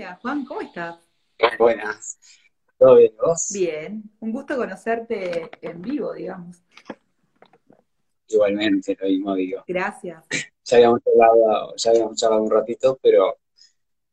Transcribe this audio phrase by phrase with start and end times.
[0.00, 0.96] Hola, Juan, ¿cómo estás?
[1.58, 2.18] Buenas.
[2.78, 3.48] ¿Todo bien vos?
[3.52, 6.62] Bien, un gusto conocerte en vivo, digamos.
[8.26, 9.62] Igualmente, lo mismo digo.
[9.68, 10.24] Gracias.
[10.64, 13.36] Ya habíamos hablado, ya habíamos charlado un ratito, pero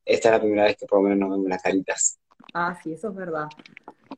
[0.04, 2.20] esta es la primera vez que por lo menos nos vemos las caritas.
[2.54, 3.48] Ah, sí, eso es verdad.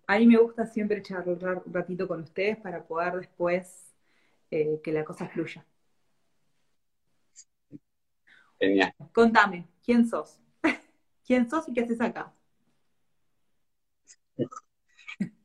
[0.08, 3.94] A mí me gusta siempre charlar un ratito con ustedes para poder después
[4.50, 5.64] eh, que la cosa fluya.
[8.60, 8.92] Genial.
[9.14, 10.40] Contame, ¿quién sos?
[11.30, 12.34] ¿Quién sos y qué haces acá?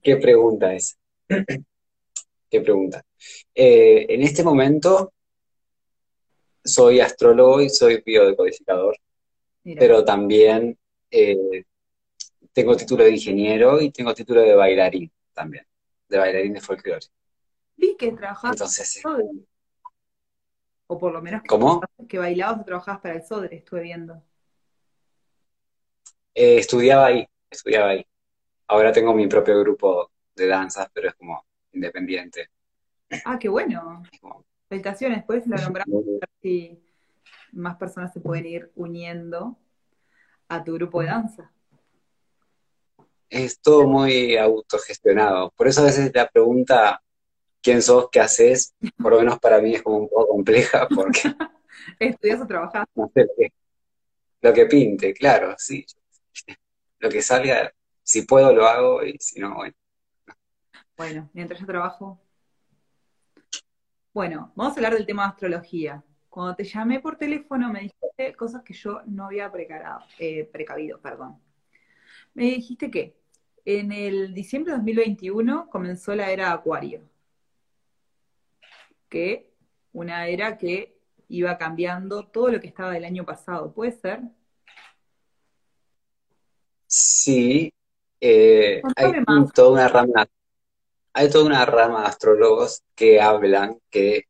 [0.03, 0.97] ¿Qué pregunta es?
[1.29, 3.05] ¿Qué pregunta?
[3.55, 5.13] Eh, en este momento
[6.65, 8.97] soy astrólogo y soy biodecodificador,
[9.65, 10.79] Mira, pero también
[11.11, 11.65] eh,
[12.55, 15.67] tengo título de ingeniero y tengo título de bailarín también,
[16.09, 17.07] de bailarín de folclore.
[17.77, 19.47] vi que trabajabas Entonces, para el Sodre,
[20.87, 21.83] o por lo menos que, ¿cómo?
[22.09, 24.23] que bailabas o trabajabas para el Sodre, estuve viendo.
[26.35, 28.05] Eh, estudiaba ahí, estudiaba ahí.
[28.69, 32.51] Ahora tengo mi propio grupo de danzas, pero es como independiente.
[33.25, 34.03] Ah, qué bueno.
[34.21, 36.05] Como- Felicitaciones, después lo nombramos
[36.43, 36.83] si
[37.53, 39.57] más personas se pueden ir uniendo
[40.49, 41.53] a tu grupo de danza.
[43.29, 45.51] Es todo muy autogestionado.
[45.57, 47.03] Por eso a veces la pregunta,
[47.63, 48.09] ¿quién sos?
[48.11, 48.75] ¿Qué haces?
[48.97, 51.21] Por lo menos para mí es como un poco compleja porque
[51.99, 52.87] ¿Estudias o trabajás?
[52.95, 53.53] no sé lo que,
[54.43, 55.85] lo que pinte, claro, sí.
[56.99, 59.75] Lo que salga, si puedo lo hago y si no, bueno.
[60.97, 62.21] Bueno, mientras yo trabajo.
[64.13, 66.05] Bueno, vamos a hablar del tema de astrología.
[66.29, 69.51] Cuando te llamé por teléfono me dijiste cosas que yo no había
[70.19, 71.41] eh, precavido, perdón.
[72.35, 73.17] Me dijiste que
[73.65, 77.03] en el diciembre de 2021 comenzó la era Acuario,
[79.09, 79.53] que
[79.93, 80.99] una era que
[81.29, 84.23] iba cambiando todo lo que estaba del año pasado, ¿puede ser?
[86.97, 87.75] Sí,
[88.21, 89.53] eh, hay más.
[89.53, 90.29] toda una rama,
[91.13, 94.29] hay toda una rama de astrólogos que hablan que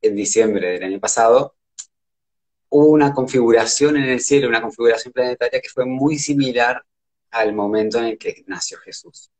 [0.00, 1.56] en diciembre del año pasado
[2.68, 6.80] hubo una configuración en el cielo, una configuración planetaria que fue muy similar
[7.32, 9.32] al momento en el que nació Jesús.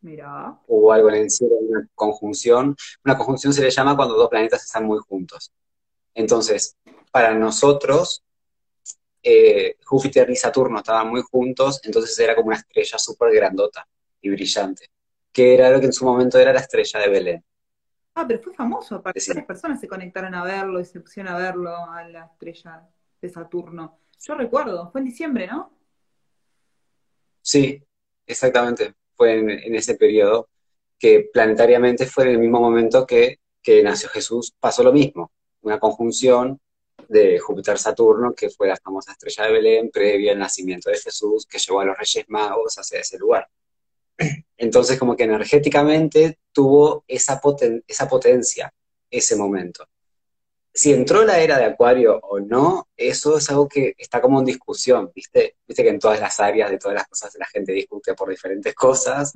[0.00, 2.74] Mira, Hubo algo en el cielo, una conjunción.
[3.04, 5.52] Una conjunción se le llama cuando dos planetas están muy juntos.
[6.12, 6.76] Entonces,
[7.12, 8.24] para nosotros,
[9.22, 13.86] eh, Júpiter y Saturno estaban muy juntos, entonces era como una estrella súper grandota
[14.20, 14.90] y brillante,
[15.32, 17.44] que era lo que en su momento era la estrella de Belén.
[18.14, 19.34] Ah, pero fue famoso, aparte Decime.
[19.34, 22.88] varias personas se conectaron a verlo y se pusieron a verlo a la estrella
[23.20, 23.98] de Saturno.
[24.20, 25.72] Yo recuerdo, fue en diciembre, ¿no?
[27.40, 27.82] Sí,
[28.26, 28.94] exactamente.
[29.16, 30.48] Fue en, en ese periodo
[30.98, 35.78] que planetariamente fue en el mismo momento que, que nació Jesús, pasó lo mismo, una
[35.80, 36.60] conjunción
[37.12, 41.58] de Júpiter-Saturno, que fue la famosa estrella de Belén previa al nacimiento de Jesús, que
[41.58, 43.46] llevó a los Reyes Magos hacia ese lugar.
[44.56, 48.72] Entonces, como que energéticamente tuvo esa, poten- esa potencia,
[49.10, 49.86] ese momento.
[50.74, 54.46] Si entró la era de Acuario o no, eso es algo que está como en
[54.46, 55.56] discusión, ¿viste?
[55.66, 58.74] Viste que en todas las áreas de todas las cosas la gente discute por diferentes
[58.74, 59.34] cosas,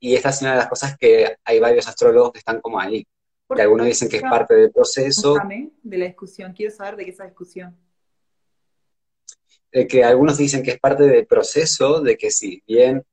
[0.00, 3.06] y esta es una de las cosas que hay varios astrólogos que están como ahí,
[3.52, 5.34] ¿Por que algunos dicen que es parte del proceso,
[5.82, 7.76] de la discusión, quiero saber de qué es esa discusión.
[9.70, 13.04] de que algunos dicen que es parte del proceso, de que si bien,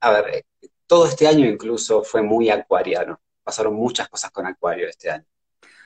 [0.00, 0.44] a ver, eh,
[0.88, 5.24] todo este año incluso fue muy acuariano, pasaron muchas cosas con Acuario este año.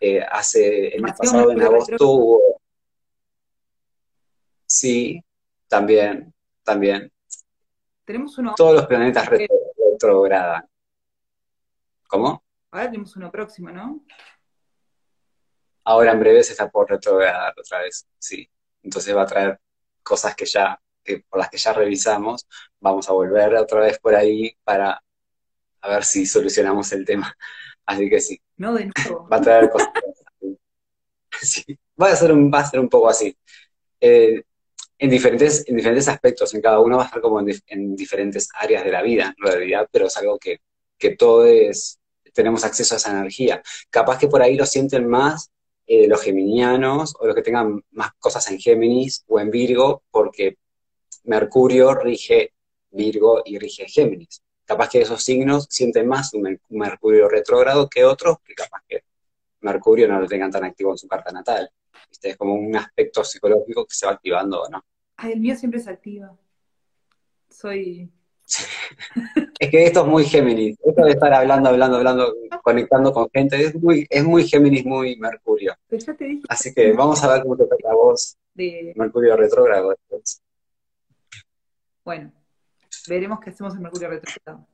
[0.00, 2.60] Eh, hace, el mes Demasiado pasado, en agosto, hubo,
[4.64, 5.22] sí,
[5.68, 6.32] también,
[6.64, 7.12] también,
[8.06, 9.56] Tenemos uno, todos los planetas retro-
[9.92, 10.66] retrogradan.
[12.08, 12.42] ¿Cómo?
[12.70, 14.03] Ahora tenemos uno próximo, ¿no?
[15.84, 18.48] Ahora en breve se está por retrogradar otra vez, sí.
[18.82, 19.60] Entonces va a traer
[20.03, 22.47] cosas que ya, que por las que ya revisamos,
[22.80, 25.03] vamos a volver otra vez por ahí para
[25.82, 27.34] a ver si solucionamos el tema.
[27.86, 29.28] Así que sí, No de nuevo.
[29.28, 29.88] va a traer cosas.
[31.42, 31.64] Sí,
[32.00, 33.34] va a ser un, va a ser un poco así.
[34.00, 34.42] Eh,
[34.98, 37.97] en diferentes, en diferentes aspectos, en cada uno va a estar como en, dif- en
[37.97, 40.59] diferentes áreas de la vida, en realidad, pero es algo que,
[40.98, 41.98] que todos
[42.32, 43.62] tenemos acceso a esa energía.
[43.91, 45.50] Capaz que por ahí lo sienten más
[45.86, 50.56] eh, los geminianos o los que tengan más cosas en Géminis o en Virgo, porque
[51.24, 52.53] Mercurio rige
[52.91, 54.42] Virgo y rige Géminis.
[54.65, 58.82] Capaz que esos signos sienten más un mer- un Mercurio retrógrado que otros, que capaz
[58.88, 59.03] que
[59.62, 61.68] Mercurio no lo tengan tan activo en su carta natal.
[62.09, 62.30] ¿Viste?
[62.30, 64.84] Es como un aspecto psicológico que se va activando o no.
[65.16, 66.36] Ay, el mío siempre se activa.
[67.48, 68.10] Soy.
[69.58, 70.78] Es que esto es muy Géminis.
[70.82, 75.16] Esto de estar hablando, hablando, hablando, conectando con gente, es muy, es muy Géminis, muy
[75.16, 75.74] Mercurio.
[75.88, 78.92] Pero ya te dije Así que vamos a ver cómo te toca vos de.
[78.97, 79.91] Mercurio retrógrado.
[79.91, 80.42] después.
[82.04, 82.32] Bueno,
[83.08, 84.66] veremos qué hacemos en Mercurio retrogrado.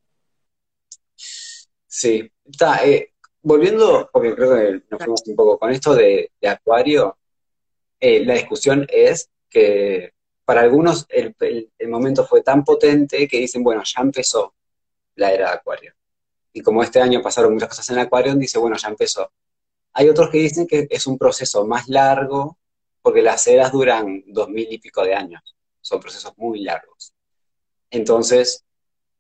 [1.87, 3.13] Sí, está, eh,
[3.43, 7.17] volviendo, porque creo que nos fuimos un poco con esto de, Acuario,
[7.99, 10.13] eh, la discusión es que
[10.47, 11.35] para algunos el,
[11.89, 14.55] momento fue tan potente que dicen, bueno, ya empezó
[15.17, 15.93] la era de Acuario.
[16.53, 19.33] Y como este año pasaron muchas cosas en Acuario, dice, bueno, ya empezó.
[19.93, 22.59] Hay otros que dicen que es un proceso más largo,
[23.03, 25.43] porque las eras duran dos mil y pico de años.
[25.81, 27.13] Son procesos muy largos.
[27.91, 28.65] Entonces,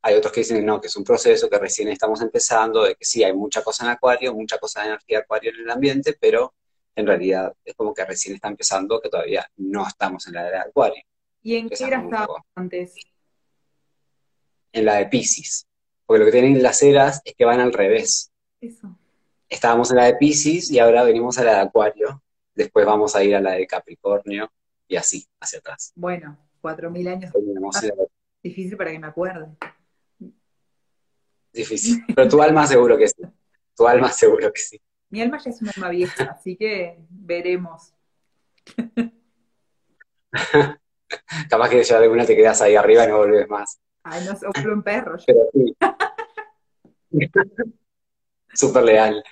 [0.02, 3.04] hay otros que dicen no, que es un proceso que recién estamos empezando, de que
[3.04, 6.54] sí, hay mucha cosa en acuario, mucha cosa de energía acuario en el ambiente, pero
[6.94, 10.62] en realidad es como que recién está empezando, que todavía no estamos en la era
[10.62, 11.02] de acuario.
[11.46, 12.96] ¿Y en qué era estábamos antes?
[14.72, 15.68] En la de Pisces.
[16.04, 18.32] Porque lo que tienen las eras es que van al revés.
[18.60, 18.98] Eso.
[19.48, 22.20] Estábamos en la de Pisces y ahora venimos a la de Acuario.
[22.52, 24.50] Después vamos a ir a la de Capricornio
[24.88, 25.92] y así, hacia atrás.
[25.94, 27.32] Bueno, cuatro mil años.
[28.42, 29.46] Difícil para que me acuerde.
[31.52, 32.02] Difícil.
[32.12, 33.22] Pero tu alma seguro que sí.
[33.76, 34.80] Tu alma seguro que sí.
[35.10, 37.94] Mi alma ya es una alma vieja, así que veremos.
[41.50, 43.80] Capaz que ya alguna te quedas ahí arriba y no volvés más.
[44.02, 45.16] Ay, no soplo un perro.
[45.26, 45.76] Pero sí.
[48.54, 49.22] Súper leal.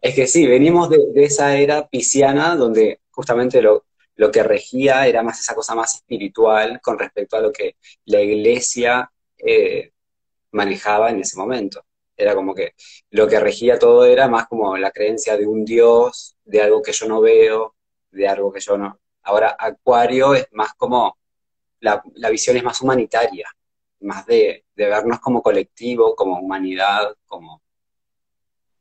[0.00, 3.86] Es que sí, venimos de, esa era pisciana donde justamente lo,
[4.16, 7.76] lo que regía era más esa cosa más espiritual con respecto a lo que
[8.06, 9.92] la iglesia eh,
[10.52, 11.84] manejaba en ese momento.
[12.16, 12.74] Era como que
[13.10, 16.92] lo que regía todo era más como la creencia de un Dios, de algo que
[16.92, 17.74] yo no veo,
[18.10, 18.98] de algo que yo no.
[19.24, 21.16] Ahora, Acuario es más como,
[21.80, 23.48] la, visión es más humanitaria,
[24.00, 27.62] más de, de vernos como colectivo, como humanidad, como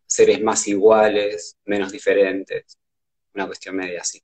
[0.05, 2.77] seres más iguales, menos diferentes.
[3.33, 4.21] Una cuestión media así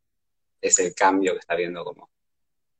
[0.61, 2.09] es el cambio que está viendo como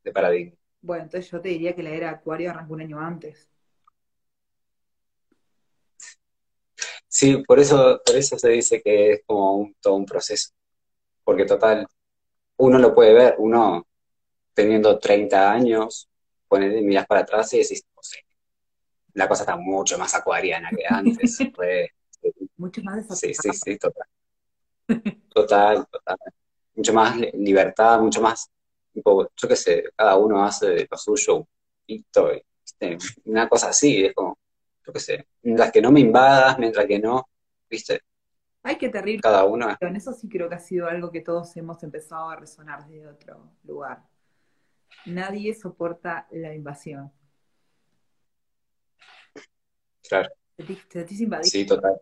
[0.03, 0.57] de paradigma.
[0.81, 3.49] Bueno, entonces yo te diría que la era Acuario arrancó un año antes.
[7.07, 10.51] Sí, por eso, por eso se dice que es como todo un proceso.
[11.23, 11.87] Porque total,
[12.57, 13.85] uno lo puede ver, uno
[14.53, 16.09] teniendo 30 años,
[16.47, 17.83] poner, miras para atrás y decís,
[19.13, 21.37] la cosa está mucho más acuariana que antes.
[22.57, 24.07] mucho más Sí, sí, sí, total.
[25.33, 26.17] Total, total
[26.77, 28.49] mucho más libertad, mucho más,
[28.93, 31.47] tipo, yo qué sé, cada uno hace lo suyo,
[31.87, 32.05] y
[33.25, 34.37] una cosa así, es como,
[34.85, 37.27] yo qué sé, mientras que no me invadas, mientras que no,
[37.69, 38.01] ¿viste?
[38.67, 39.21] Ay, qué terrible.
[39.21, 39.77] Cada uno.
[39.79, 43.07] En eso sí creo que ha sido algo que todos hemos empezado a resonar desde
[43.07, 44.03] otro lugar.
[45.05, 47.09] Nadie soporta la invasión.
[50.09, 50.29] Claro.
[50.57, 51.49] ¿Te, invadido?
[51.49, 52.01] Sí, total.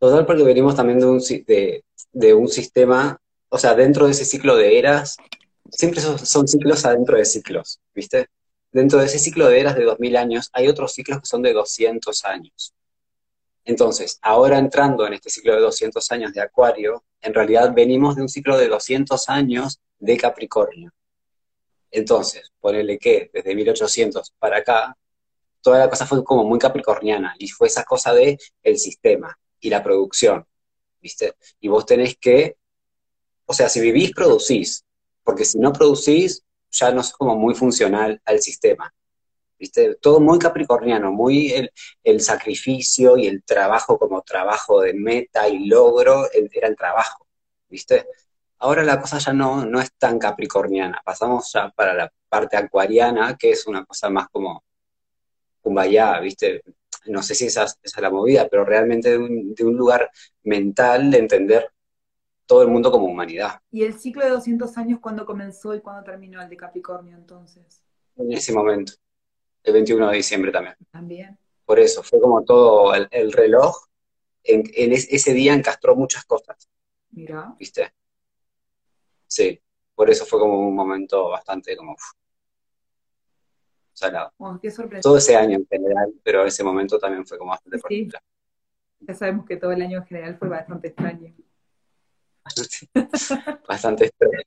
[0.00, 4.24] Total, porque venimos también de un, de, de un sistema, o sea, dentro de ese
[4.24, 5.16] ciclo de eras,
[5.70, 8.26] siempre son, ciclos adentro de ciclos, ¿viste?
[8.72, 11.52] Dentro de ese ciclo de eras de 2000 años, hay otros ciclos que son de
[11.52, 12.74] 200 años.
[13.66, 18.22] Entonces, ahora entrando en este ciclo de 200 años de Acuario, en realidad venimos de
[18.22, 20.92] un ciclo de 200 años de Capricornio.
[21.90, 24.96] Entonces, ponele que desde 1800 para acá,
[25.60, 29.68] toda la cosa fue como muy capricorniana y fue esa cosa de el sistema y
[29.68, 30.46] la producción.
[31.00, 31.34] ¿viste?
[31.60, 32.56] Y vos tenés que,
[33.46, 34.84] o sea, si vivís, producís,
[35.24, 38.94] porque si no producís, ya no es como muy funcional al sistema.
[39.58, 39.96] ¿Viste?
[39.96, 41.70] Todo muy capricorniano, muy
[42.02, 47.26] el, sacrificio y el trabajo como trabajo de meta y logro era el trabajo,
[47.68, 48.06] ¿viste?
[48.58, 53.36] Ahora la cosa ya no, no es tan capricorniana, pasamos ya para la parte acuariana,
[53.38, 54.62] que es una cosa más como
[55.62, 56.62] kumbaya, ¿viste?
[57.08, 60.10] no sé si esa, es la movida, pero realmente de un, lugar
[60.42, 61.70] mental de entender
[62.46, 63.60] todo el mundo como humanidad.
[63.70, 67.82] ¿Y el ciclo de 200 años cuándo comenzó y cuándo terminó el de Capricornio entonces?
[68.16, 68.92] En ese momento,
[69.66, 70.76] el 21 de diciembre también.
[70.90, 71.38] También.
[71.64, 73.86] Por eso, fue como todo el, reloj,
[74.44, 76.68] en, ese día encastró muchas cosas.
[77.10, 77.54] Mira.
[77.58, 77.92] ¿Viste?
[79.26, 79.60] Sí,
[79.94, 81.96] por eso fue como un momento bastante como
[83.92, 84.32] salado.
[84.38, 85.02] Oh, qué sorpresa.
[85.02, 88.08] Todo ese año en general, pero ese momento también fue como bastante sí.
[89.00, 91.34] Ya sabemos que todo el año en general fue bastante extraño.
[93.66, 94.44] bastante extraño,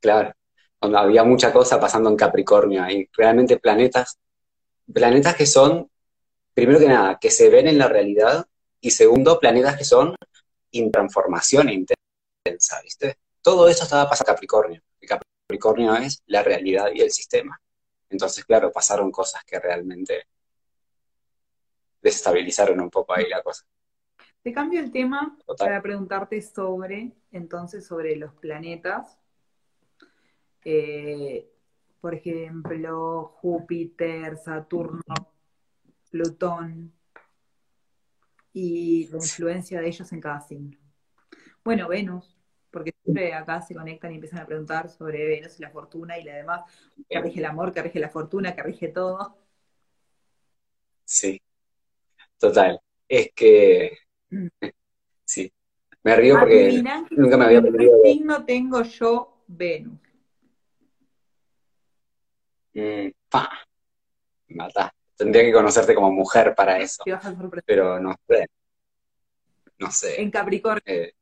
[0.00, 0.32] claro.
[0.78, 4.18] Cuando había mucha cosa pasando en Capricornio y realmente planetas,
[4.92, 5.90] planetas que son,
[6.54, 8.46] primero que nada, que se ven en la realidad,
[8.80, 10.16] y segundo, planetas que son
[10.72, 13.18] en transformación intensa, ¿viste?
[13.42, 14.82] Todo eso estaba pasando en Capricornio.
[15.52, 17.60] Capricornio es la realidad y el sistema.
[18.08, 20.26] Entonces, claro, pasaron cosas que realmente
[22.00, 23.64] desestabilizaron un poco ahí la cosa.
[24.42, 29.18] Te cambio el tema para preguntarte sobre, entonces, sobre los planetas.
[30.64, 31.51] Eh,
[32.02, 35.14] por ejemplo, Júpiter, Saturno,
[36.10, 36.92] Plutón
[38.52, 40.76] y la influencia de ellos en cada signo.
[41.64, 42.36] Bueno, Venus,
[42.72, 46.24] porque siempre acá se conectan y empiezan a preguntar sobre Venus y la fortuna y
[46.24, 46.62] la demás,
[47.08, 49.38] que rige el amor, que rige la fortuna, que rige todo.
[51.04, 51.40] Sí,
[52.36, 52.80] total.
[53.06, 53.96] Es que,
[54.28, 54.48] mm.
[55.24, 55.52] sí,
[56.02, 56.82] me río porque
[57.12, 57.92] nunca me había aprendido.
[58.02, 60.11] ¿Qué signo tengo yo Venus?
[62.74, 63.50] Mm, pa,
[64.48, 64.94] mata.
[65.16, 67.04] Tendría que conocerte como mujer para eso.
[67.66, 68.46] Pero no sé.
[69.78, 70.20] No sé.
[70.20, 70.82] En Capricornio.
[70.86, 71.14] Eh,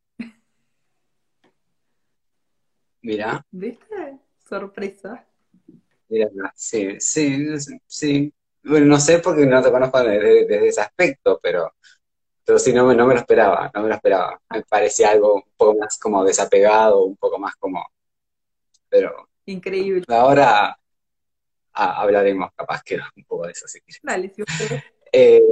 [3.03, 3.45] mira.
[3.51, 4.19] ¿Viste?
[4.39, 5.27] Sorpresa.
[6.09, 7.47] Mira, sí, sí,
[7.87, 8.33] sí.
[8.65, 11.75] Bueno, no sé porque no te conozco desde, ese aspecto, pero,
[12.45, 14.41] pero sí, no, no me lo esperaba, no me lo esperaba.
[14.51, 17.85] Me parecía algo un poco más como desapegado, un poco más como...
[18.89, 19.29] Pero...
[19.47, 20.05] Increíble.
[20.09, 20.80] Ahora
[21.73, 24.01] hablaremos capaz que un poco de eso si si
[25.13, 25.43] eh,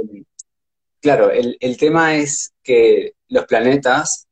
[1.01, 4.27] claro, el, tema es que los planetas,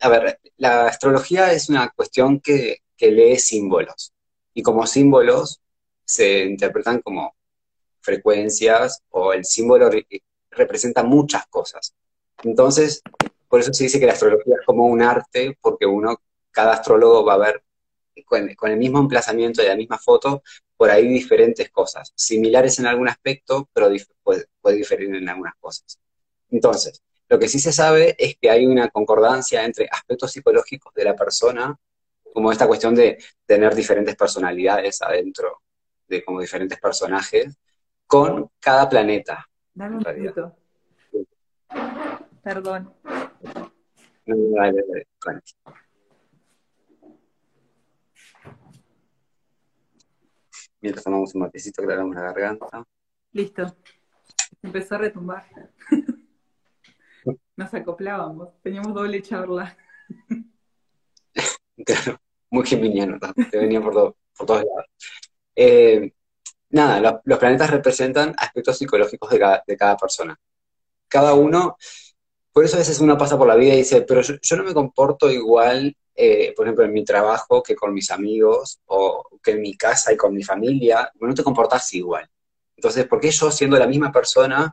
[0.00, 4.12] a ver, la astrología es una cuestión que, lee símbolos.
[4.52, 5.60] Y como símbolos
[6.04, 7.34] se interpretan como
[8.00, 9.90] frecuencias o el símbolo
[10.50, 11.94] representa muchas cosas.
[12.42, 13.02] Entonces,
[13.48, 16.20] por eso se dice que la astrología es como un arte, porque uno,
[16.50, 17.62] cada astrólogo va a ver
[18.26, 20.42] con, con, el mismo emplazamiento y la misma foto,
[20.80, 23.90] por ahí diferentes cosas, similares en algún aspecto, pero
[24.22, 24.46] puede,
[24.78, 26.00] diferir en algunas cosas.
[26.48, 31.04] Entonces, lo que sí se sabe es que hay una concordancia entre aspectos psicológicos de
[31.04, 31.78] la persona,
[32.32, 35.60] como esta cuestión de tener diferentes personalidades adentro,
[36.08, 37.54] de como diferentes personajes,
[38.06, 39.46] con cada planeta.
[39.74, 40.56] Dame un minuto.
[42.42, 42.94] Perdón.
[50.80, 52.86] Mientras tomamos un matecito, aclaramos la garganta.
[53.32, 53.76] Listo.
[54.62, 55.46] Empezó a retumbar.
[57.56, 59.76] Nos acoplábamos, teníamos doble charla.
[61.84, 62.18] claro,
[62.50, 63.18] muy geminiano,
[63.50, 64.86] te venía por, por todos lados.
[65.54, 66.12] Eh,
[66.70, 70.38] nada, los, planetas representan aspectos psicológicos de cada, de cada, persona.
[71.08, 71.76] Cada uno,
[72.52, 74.74] por eso a veces uno pasa por la vida y dice, pero yo no me
[74.74, 79.62] comporto igual eh, por ejemplo, en mi trabajo que con mis amigos o que en
[79.62, 82.28] mi casa y con mi familia, no te comportas igual.
[82.76, 84.70] Entonces, ¿por qué yo siendo la misma persona,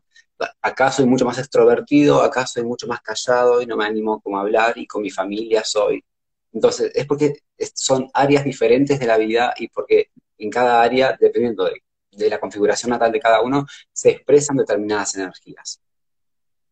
[0.62, 4.38] acá soy mucho más extrovertido, acá soy mucho más callado y no me animo como
[4.38, 6.04] a hablar y con mi familia soy?
[6.52, 7.40] Entonces, es porque
[7.74, 12.42] son áreas diferentes de la vida y porque en cada área, dependiendo de, de la
[12.42, 15.80] configuración natal de cada uno, se expresan determinadas energías.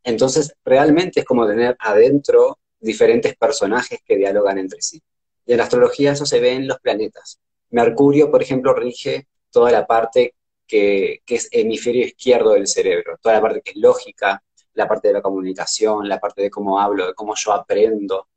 [0.03, 5.01] Entonces, realmente es como tener adentro diferentes personajes que dialogan entre sí.
[5.45, 7.39] Y en la astrología eso se ve en los planetas.
[7.71, 10.35] Mercurio, por ejemplo, rige toda la parte
[10.67, 14.41] que, es hemisferio izquierdo del cerebro, toda la parte que es lógica,
[14.73, 18.27] la parte de la comunicación, la parte de cómo hablo, de cómo yo aprendo.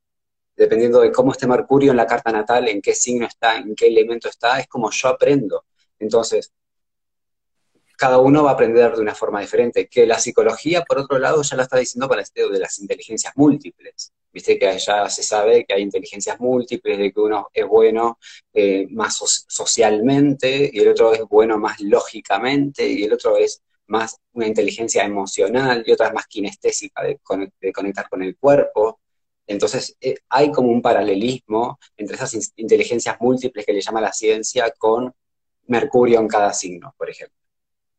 [0.56, 3.86] Dependiendo de cómo esté Mercurio en la carta natal, en qué signo está, en qué
[3.86, 5.64] elemento está, es como yo aprendo.
[5.98, 6.52] Entonces,
[7.96, 9.88] cada uno va a aprender de una forma diferente.
[9.88, 13.32] Que la psicología, por otro lado, ya lo está diciendo para este de las inteligencias
[13.36, 14.12] múltiples.
[14.32, 18.18] Viste que ya se sabe que hay inteligencias múltiples, de que uno es bueno
[18.52, 19.16] eh, más
[19.48, 25.04] socialmente y el otro es bueno más lógicamente y el otro es más una inteligencia
[25.04, 27.18] emocional y otra es más kinestésica de,
[27.72, 29.00] conectar con el cuerpo.
[29.46, 34.70] Entonces eh, hay como un paralelismo entre esas inteligencias múltiples que le llama la ciencia
[34.78, 35.12] con
[35.66, 37.36] Mercurio en cada signo, por ejemplo.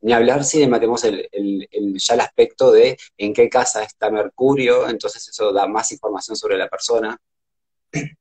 [0.01, 1.29] Ni hablar si matemos el,
[1.97, 6.57] ya el aspecto de en qué casa está Mercurio, entonces eso da más información sobre
[6.57, 7.19] la persona.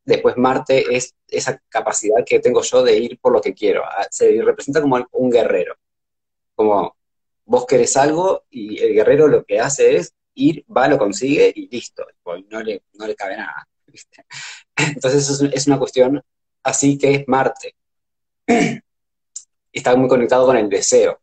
[0.05, 3.85] Después Marte es esa capacidad que tengo yo de ir por lo que quiero.
[4.11, 5.77] Se representa como un guerrero.
[6.57, 6.97] Como
[7.45, 11.69] vos querés algo y el guerrero lo que hace es ir, va, lo consigue y
[11.69, 12.05] listo.
[12.51, 13.69] No le, no le cabe nada.
[14.77, 16.21] Entonces es, es una cuestión
[16.65, 17.77] así que es Marte.
[19.73, 21.21] Está muy conectado con el deseo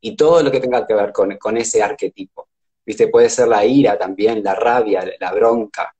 [0.00, 2.48] y todo lo que tenga que ver con, con ese arquetipo.
[2.84, 3.08] ¿Viste?
[3.08, 5.94] Puede ser la ira también, la rabia, la bronca.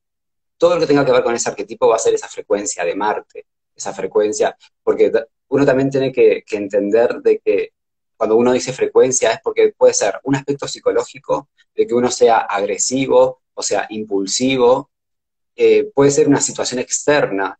[0.56, 2.94] Todo lo que tenga que ver con ese arquetipo va a ser esa frecuencia de
[2.94, 5.12] Marte, esa frecuencia, porque
[5.48, 7.72] uno también tiene que, entender de que
[8.16, 12.38] cuando uno dice frecuencia es porque puede ser un aspecto psicológico, de que uno sea
[12.38, 14.90] agresivo, o sea, impulsivo,
[15.54, 17.58] eh, puede ser una situación externa.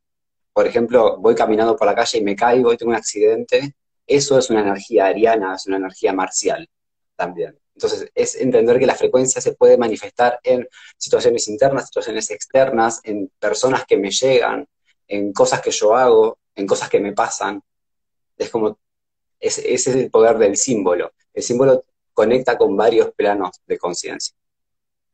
[0.53, 3.75] Por ejemplo, voy caminando por la calle y me caigo y tengo un accidente,
[4.09, 6.69] eso es una energía ariana, es una energía marcial
[7.15, 7.59] también.
[7.75, 13.31] Entonces, es entender que la frecuencia se puede manifestar en situaciones internas, situaciones externas, en
[13.39, 14.67] personas que me llegan,
[15.07, 17.63] en cosas que yo hago, en cosas que me pasan.
[18.37, 18.79] Es como,
[19.39, 21.13] ese es el poder del símbolo.
[21.33, 24.35] El símbolo conecta con varios planos de conciencia.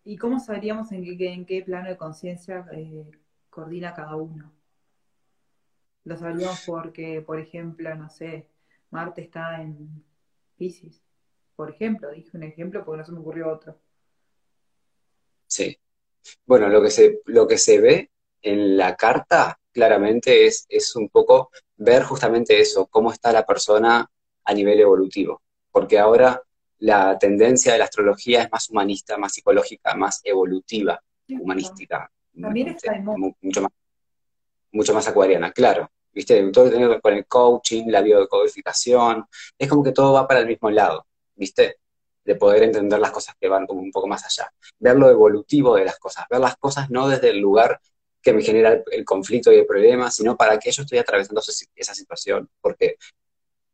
[0.04, 3.10] ¿Y cómo sabríamos en qué, plano de conciencia eh,
[3.50, 4.54] coordina cada uno?
[6.04, 8.46] Lo sabríamos porque, por ejemplo, no sé,
[8.94, 10.04] Marte está en
[10.56, 11.02] Pisces.
[11.56, 13.76] Por ejemplo, dije un ejemplo porque no se me ocurrió otro.
[15.48, 15.76] Sí.
[16.46, 18.10] Bueno, lo que se, lo que se ve
[18.40, 24.08] en la carta claramente es, es un poco ver justamente eso, cómo está la persona
[24.44, 25.42] a nivel evolutivo.
[25.72, 26.40] Porque ahora
[26.78, 32.10] la tendencia de la astrología es más humanista, más psicológica, más evolutiva, humanística.
[32.40, 33.72] También está mucho más,
[34.70, 35.90] mucho más acuariana, claro.
[36.14, 36.50] ¿Viste?
[36.52, 39.26] Todo tiene con el coaching, la biodecodificación.
[39.58, 41.78] Es como que todo va para el mismo lado, ¿viste?
[42.24, 44.50] De poder entender las cosas que van como un poco más allá.
[44.78, 46.26] Ver lo evolutivo de las cosas.
[46.30, 47.80] Ver las cosas no desde el lugar
[48.22, 51.42] que me genera el, conflicto y el problema, sino para que yo estoy atravesando
[51.74, 52.48] esa situación.
[52.60, 52.96] Porque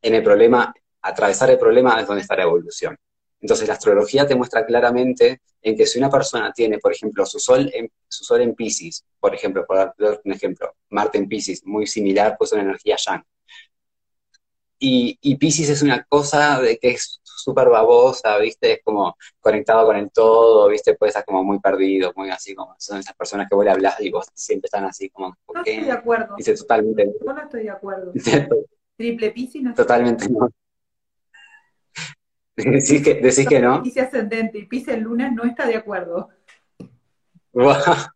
[0.02, 2.97] en el problema, atravesar el problema es donde está la evolución.
[3.40, 7.38] Entonces la astrología te muestra claramente en que si una persona tiene, por ejemplo, su
[7.38, 11.64] sol en, su sol en Pisces, por ejemplo, por dar un ejemplo, Marte en Pisces,
[11.64, 13.25] muy similar, pues una energía yang.
[14.78, 18.73] Y, y Pisces es una cosa de que es súper babosa, ¿viste?
[18.73, 20.94] Es como conectado con el todo, ¿viste?
[20.94, 24.00] Puede estar como muy perdido, muy así, como son esas personas que vos le hablas
[24.00, 26.35] y vos siempre están así como, ¿por no estoy de acuerdo.
[26.37, 27.18] Dice totalmente.
[27.25, 28.12] Yo no estoy de acuerdo.
[28.97, 30.50] Triple Pisces no estoy Totalmente no.
[32.64, 33.83] Decís que, decís que no.
[33.83, 36.29] Pisces ascendente y Pisces lunes no está de acuerdo.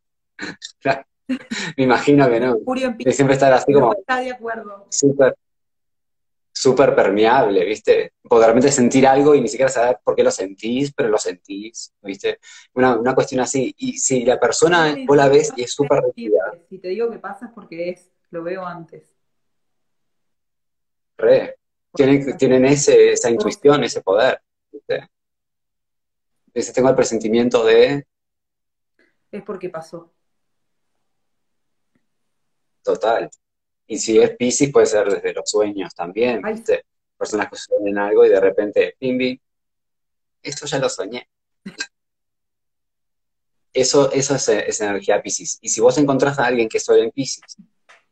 [1.76, 2.56] Me imagino que no.
[3.10, 3.94] siempre estar así como.
[3.94, 4.86] está de acuerdo.
[4.90, 5.34] Súper
[6.54, 8.12] súper permeable, ¿viste?
[8.22, 12.38] Poder sentir algo y ni siquiera saber por qué lo sentís, pero lo sentís, ¿viste?
[12.74, 13.74] Una, una cuestión así.
[13.76, 16.00] Y si la persona, vos la ves y es súper
[16.68, 19.12] Si te digo que pasa es porque es, lo veo antes.
[21.18, 21.56] Re.
[21.94, 24.40] Tienen, tienen ese, esa intuición, ese poder.
[26.52, 28.07] Dice, tengo el presentimiento de...
[29.30, 30.12] Es porque pasó.
[32.83, 33.30] Total.
[33.87, 36.85] Y si es Pisces, puede ser desde los sueños también, ¿viste?
[37.16, 39.40] Personas que sueñan algo y de repente, pimbi,
[40.42, 41.28] esto ya lo soñé.
[43.72, 45.59] Eso, eso es, energía Pisces.
[45.61, 47.57] Y si vos encontrás a alguien que sueña en Pisces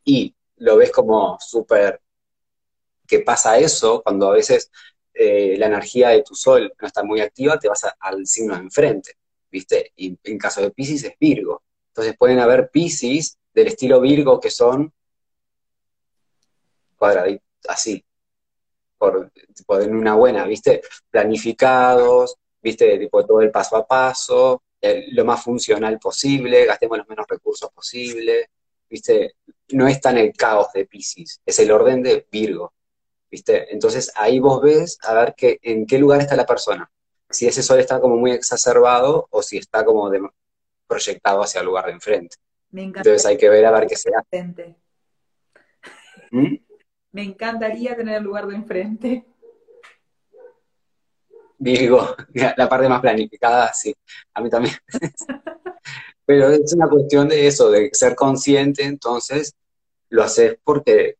[0.03, 2.01] y lo ves como súper
[3.07, 4.71] que pasa eso, cuando a veces
[5.13, 8.61] eh, la energía de tu sol no está muy activa, te vas al signo de
[8.61, 9.17] enfrente,
[9.51, 9.91] ¿viste?
[9.95, 11.61] Y en caso de Pisces es Virgo.
[11.89, 14.91] Entonces pueden haber Pisces del estilo Virgo que son
[16.97, 18.03] cuadraditos, así,
[18.97, 20.81] por, tipo, en una buena, ¿viste?
[21.09, 22.97] Planificados, ¿viste?
[22.97, 24.63] Tipo, todo el paso a paso,
[25.11, 28.49] lo más funcional posible, gastemos los menos recursos posible,
[28.89, 29.35] ¿viste?
[29.69, 32.73] No es tan el caos de Pisces, es el orden de Virgo,
[33.33, 33.73] ¿viste?
[33.73, 36.87] Entonces ahí vos ves a ver que, en qué lugar está la persona,
[37.27, 40.11] si ese sol está como muy exacerbado o si está como
[40.85, 42.35] proyectado hacia el lugar de enfrente.
[42.71, 44.75] Entonces hay que ver a ver qué se hace.
[47.11, 49.25] Me encantaría tener el lugar de enfrente.
[51.57, 52.15] Virgo,
[52.55, 53.95] la parte más planificada, sí,
[54.35, 54.75] a mí también.
[56.25, 59.55] Pero es una cuestión de eso, de ser consciente, entonces
[60.09, 61.15] lo haces porque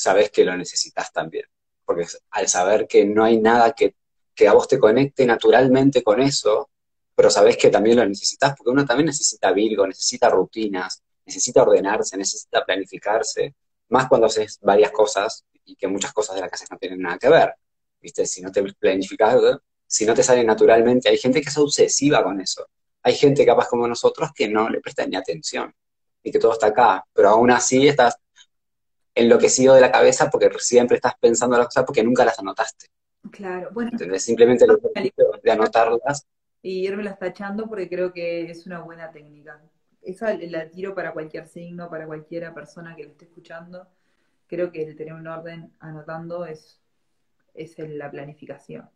[0.00, 1.44] sabes que lo necesitas también.
[1.84, 3.94] Porque al saber que no hay nada que,
[4.34, 6.70] que a vos te conecte naturalmente con eso,
[7.14, 12.16] pero sabes que también lo necesitas, porque uno también necesita Virgo, necesita rutinas, necesita ordenarse,
[12.16, 13.54] necesita planificarse,
[13.90, 17.18] más cuando haces varias cosas y que muchas cosas de la casa no tienen nada
[17.18, 17.54] que ver.
[18.00, 18.24] ¿Viste?
[18.24, 19.36] Si no te planificas,
[19.86, 22.66] si no te sale naturalmente, hay gente que es obsesiva con eso.
[23.02, 25.74] Hay gente capaz como nosotros que no le presta ni atención
[26.22, 28.16] y que todo está acá, pero aún así estás
[29.14, 32.86] enloquecido de la cabeza porque siempre estás pensando las cosas porque nunca las anotaste.
[33.30, 33.90] Claro, bueno.
[33.92, 34.78] Entonces, simplemente lo
[35.42, 36.26] de anotarlas.
[36.62, 39.60] Y irme tachando porque creo que es una buena técnica
[40.02, 43.86] esa la tiro para cualquier signo, para cualquiera persona que lo esté escuchando.
[44.46, 46.80] Creo que el tener un orden anotando es,
[47.54, 48.88] es la planificación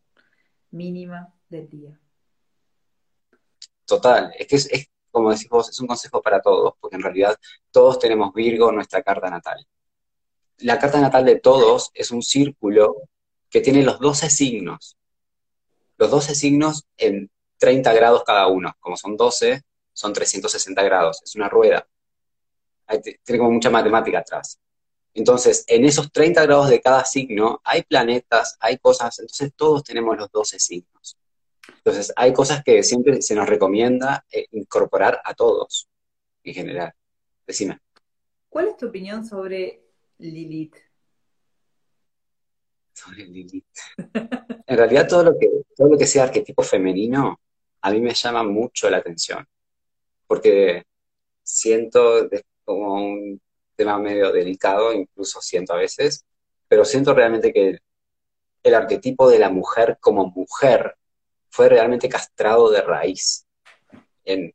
[0.70, 2.00] mínima del día.
[3.85, 7.37] Total, es que es, como decís vos, es un consejo para todos, porque en realidad
[7.70, 9.64] todos tenemos Virgo en nuestra carta natal.
[10.64, 13.03] La carta natal de todos es un círculo
[13.50, 14.96] que tiene los 12 signos.
[15.98, 18.74] Los 12 signos en 30 grados cada uno.
[18.81, 19.61] Como son 12,
[19.92, 21.87] son 360 grados, es una rueda.
[22.88, 24.59] Tiene como mucha matemática atrás.
[25.12, 30.16] Entonces, en esos 30 grados de cada signo hay planetas, hay cosas, entonces todos tenemos
[30.16, 31.18] los 12 signos.
[31.77, 35.90] Entonces, hay cosas que siempre se nos recomienda eh, incorporar a todos,
[36.42, 36.94] en general.
[37.46, 37.81] Decime.
[38.48, 39.84] ¿Cuál es tu opinión sobre
[40.18, 40.77] Lilith?
[42.94, 43.64] sobre Lilith.
[44.66, 47.40] en realidad todo lo, que, todo lo que sea arquetipo femenino
[47.83, 49.46] a mí me llama mucho la atención,
[50.27, 50.85] porque
[51.42, 52.31] siento
[52.64, 53.40] como un
[53.77, 56.24] tema medio delicado, incluso siento a veces,
[56.66, 57.79] pero siento realmente que
[58.62, 60.96] el arquetipo de la mujer como mujer
[61.50, 63.46] fue realmente castrado de raíz
[64.24, 64.55] en,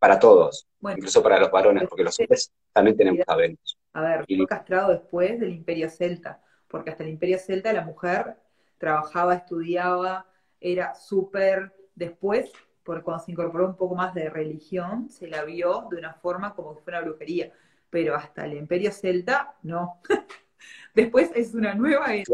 [0.00, 3.77] para todos, incluso para los varones, porque los hombres también tenemos cabellos.
[3.92, 8.36] A ver, fue castrado después del imperio celta, porque hasta el imperio celta la mujer
[8.78, 10.26] trabajaba, estudiaba,
[10.60, 12.50] era súper, después,
[12.82, 16.54] por cuando se incorporó un poco más de religión, se la vio de una forma
[16.54, 17.52] como si fuera brujería,
[17.90, 20.00] pero hasta el imperio celta, no.
[20.94, 22.24] después es una nueva era.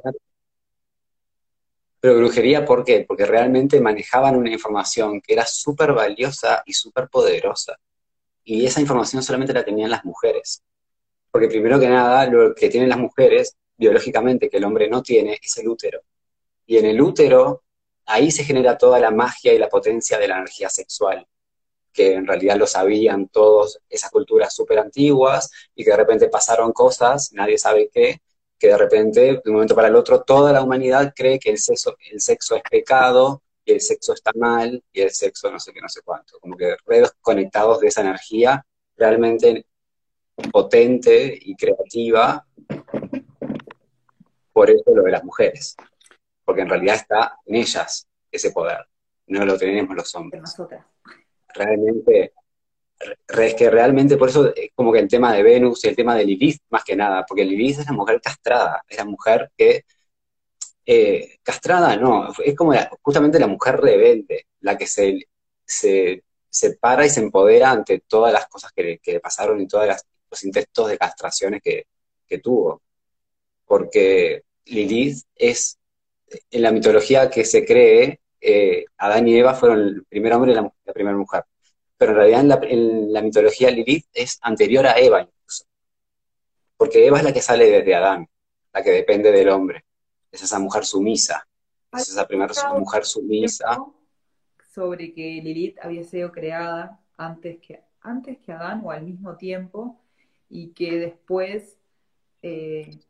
[2.00, 3.04] Pero brujería, ¿por qué?
[3.08, 7.78] Porque realmente manejaban una información que era súper valiosa y súper poderosa.
[8.44, 10.62] Y esa información solamente la tenían las mujeres.
[11.34, 15.36] Porque primero que nada, lo que tienen las mujeres, biológicamente, que el hombre no tiene,
[15.42, 16.00] es el útero.
[16.64, 17.64] Y en el útero,
[18.06, 21.26] ahí se genera toda la magia y la potencia de la energía sexual,
[21.92, 26.70] que en realidad lo sabían todos esas culturas súper antiguas y que de repente pasaron
[26.70, 28.20] cosas, nadie sabe qué,
[28.56, 31.58] que de repente, de un momento para el otro, toda la humanidad cree que el
[31.58, 35.72] sexo, el sexo es pecado y el sexo está mal y el sexo no sé
[35.72, 36.38] qué, no sé cuánto.
[36.38, 38.64] Como que redes conectados de esa energía
[38.96, 39.66] realmente
[40.52, 42.46] potente y creativa.
[44.52, 45.76] Por eso lo de las mujeres.
[46.44, 48.86] Porque en realidad está en ellas ese poder.
[49.26, 50.54] No lo tenemos los hombres.
[51.54, 52.32] Realmente
[53.28, 56.14] es que realmente por eso es como que el tema de Venus y el tema
[56.14, 59.84] de Lilith más que nada, porque Lilith es la mujer castrada, es la mujer que,
[60.86, 65.18] eh, castrada no, es como justamente la mujer rebelde, la que se,
[65.64, 66.22] se,
[66.80, 69.86] para y se empodera ante todas las cosas que, le pasaron y todos
[70.34, 71.86] los intentos de castraciones que,
[72.42, 72.82] tuvo.
[73.64, 75.78] Porque Lilith es,
[76.50, 80.54] en la mitología que se cree, eh, Adán y Eva fueron el primer hombre y
[80.56, 81.44] la primera mujer
[81.96, 85.64] pero en realidad en la, mitología Lilith es anterior a Eva incluso.
[86.76, 88.28] Porque Eva es la que sale desde Adán,
[88.72, 89.84] la que depende del hombre.
[90.30, 91.46] Es esa mujer sumisa.
[91.92, 93.78] Es esa primera mujer sumisa.
[94.74, 100.00] Sobre que Lilith había sido creada antes que, antes que Adán o al mismo tiempo
[100.54, 101.76] y que después,
[102.40, 103.00] eh,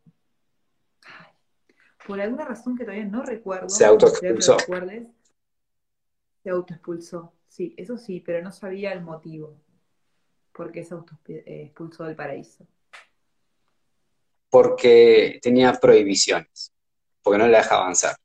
[2.07, 4.57] por alguna razón que todavía no recuerdo, se autoexpulsó.
[6.43, 7.35] Se autoexpulsó.
[7.47, 9.61] Sí, eso sí, pero no sabía el motivo.
[10.53, 10.95] ¿Por qué se
[11.45, 12.67] expulsó del paraíso?
[14.49, 16.73] Porque tenía prohibiciones,
[17.23, 18.17] porque no le dejaba avanzar,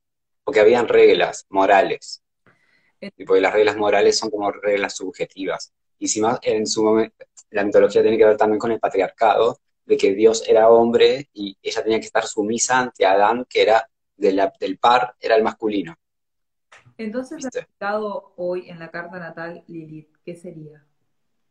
[0.42, 2.22] porque habían reglas morales.
[3.02, 5.74] Y porque las reglas morales son como reglas subjetivas.
[5.98, 9.58] Y si más, en su momento, la mitología tiene que ver también con el patriarcado,
[9.84, 13.88] de que Dios era hombre y ella tenía que estar sumisa ante Adán, que era
[14.16, 15.96] del par, era el masculino.
[16.96, 20.84] Entonces, representado hoy en la carta natal Lilith, ¿qué sería?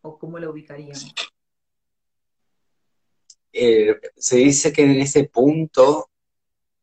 [0.02, 1.14] ¿O cómo lo ubicaríamos?
[3.52, 6.12] Eh, se dice que en ese punto,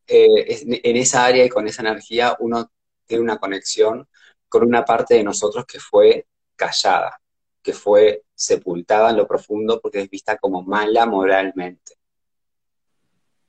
[0.06, 2.70] eh, en esa área y con esa energía, uno
[3.06, 4.06] tiene una conexión
[4.48, 6.26] con una parte de nosotros que fue
[6.56, 7.20] callada,
[7.62, 11.94] que fue sepultada en lo profundo porque es vista como mala moralmente.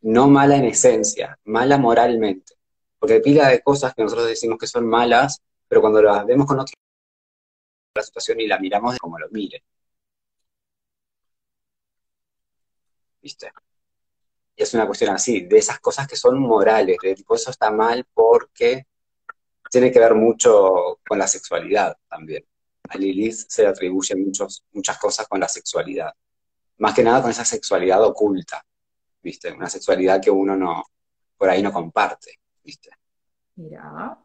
[0.02, 2.54] No mala en esencia, mala moralmente.
[3.00, 6.60] Porque pila de cosas que nosotros decimos que son malas, pero cuando las vemos con
[6.60, 6.74] otra
[7.96, 9.64] la situación y la miramos de como lo mire.
[13.22, 13.52] ¿Viste?
[14.56, 17.72] Y es una cuestión así, de esas cosas que son morales, de tipo eso está
[17.72, 18.88] mal porque
[19.70, 22.46] tiene que ver mucho con la sexualidad también.
[22.90, 26.12] A Lilith se le atribuyen muchos, muchas cosas con la sexualidad.
[26.78, 28.64] Más que nada con esa sexualidad oculta,
[29.22, 29.52] ¿viste?
[29.52, 30.84] Una sexualidad que uno no,
[31.38, 32.40] por ahí no comparte.
[33.56, 34.18] Mira,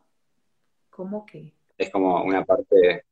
[0.90, 1.54] ¿cómo que?
[1.78, 3.04] Es como una parte,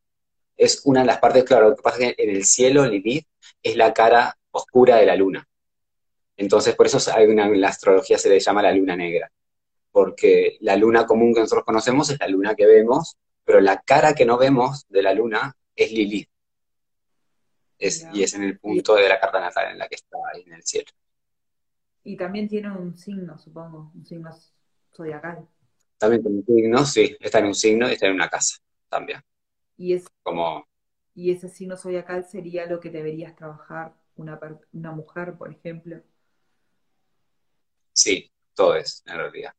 [0.56, 3.26] es una de las partes, claro, lo que pasa es que en el cielo Lilith
[3.62, 5.46] es la cara oscura de la luna.
[6.36, 9.30] Entonces, por eso hay una, en la astrología se le llama la luna negra,
[9.92, 13.16] porque la luna común que nosotros conocemos es la luna que vemos,
[13.50, 16.28] pero la cara que no vemos de la luna es Lilith.
[17.76, 20.44] Es, y es en el punto de la carta natal en la que está ahí
[20.46, 20.92] en el cielo.
[22.04, 24.30] Y también tiene un signo, supongo, un signo
[24.94, 25.48] zodiacal.
[25.98, 28.58] También tiene un signo, sí, está en un signo y está en una casa
[28.88, 29.20] también.
[29.76, 30.64] Y, es, Como...
[31.16, 34.38] y ese signo zodiacal sería lo que deberías trabajar una,
[34.72, 36.00] una mujer, por ejemplo.
[37.92, 39.52] Sí, todo es, en realidad.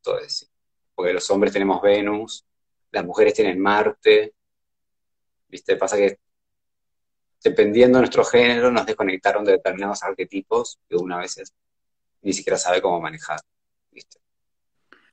[0.00, 0.46] Todo es, sí.
[0.94, 2.46] Porque los hombres tenemos Venus,
[2.92, 4.34] las mujeres tienen Marte.
[5.48, 5.76] ¿Viste?
[5.76, 6.18] Pasa que
[7.42, 11.42] dependiendo de nuestro género, nos desconectaron de determinados arquetipos que una vez
[12.22, 13.40] ni siquiera sabe cómo manejar.
[13.90, 14.22] ¿viste?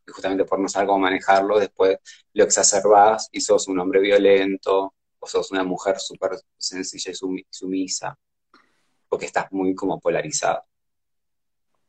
[0.09, 1.97] y justamente por no saber cómo manejarlo, después
[2.33, 8.17] lo exacerbás y sos un hombre violento, o sos una mujer súper sencilla y sumisa,
[9.07, 10.63] porque estás muy como polarizado.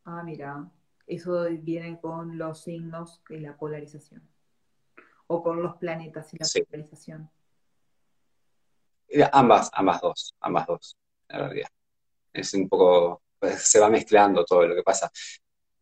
[0.05, 0.71] Ah, mira,
[1.07, 4.29] eso viene con los signos y la polarización,
[5.33, 7.31] o con los planetas y la polarización.
[9.31, 10.97] Ambas, ambas dos, ambas dos,
[11.29, 11.69] en realidad.
[12.33, 15.09] Es un poco, pues, se va mezclando todo lo que pasa.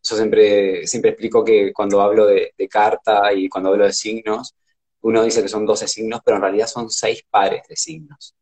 [0.02, 4.54] Yo siempre, siempre explico que cuando hablo de, carta y cuando hablo de signos,
[5.00, 8.34] uno dice que son 12 signos, pero en realidad son seis pares de signos.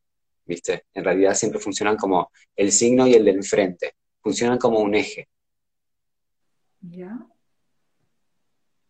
[0.44, 0.86] ¿Viste?
[0.92, 3.94] En realidad siempre funcionan como el signo y el de enfrente.
[4.20, 5.28] Funcionan como un eje.
[6.80, 7.16] ¿Ya?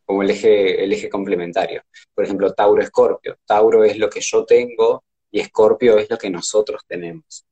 [0.07, 1.83] Como el eje, el eje complementario.
[2.15, 3.37] Por ejemplo, Tauro-Escorpio.
[3.45, 7.45] Tauro es lo que yo tengo y Escorpio es lo que nosotros tenemos.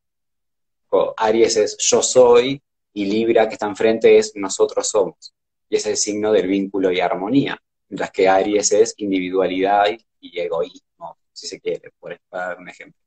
[1.16, 2.62] Aries es yo soy
[2.92, 5.34] y Libra que está enfrente es nosotros somos.
[5.68, 7.60] Y es el signo del vínculo y armonía.
[7.88, 9.86] Mientras que Aries es individualidad
[10.20, 13.00] y, egoísmo, si se quiere, por dar un ejemplo.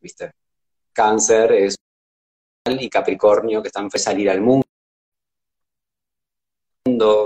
[0.00, 0.32] ¿Viste?
[0.92, 1.76] Cáncer es
[2.66, 4.66] y Capricornio que están en salir al mundo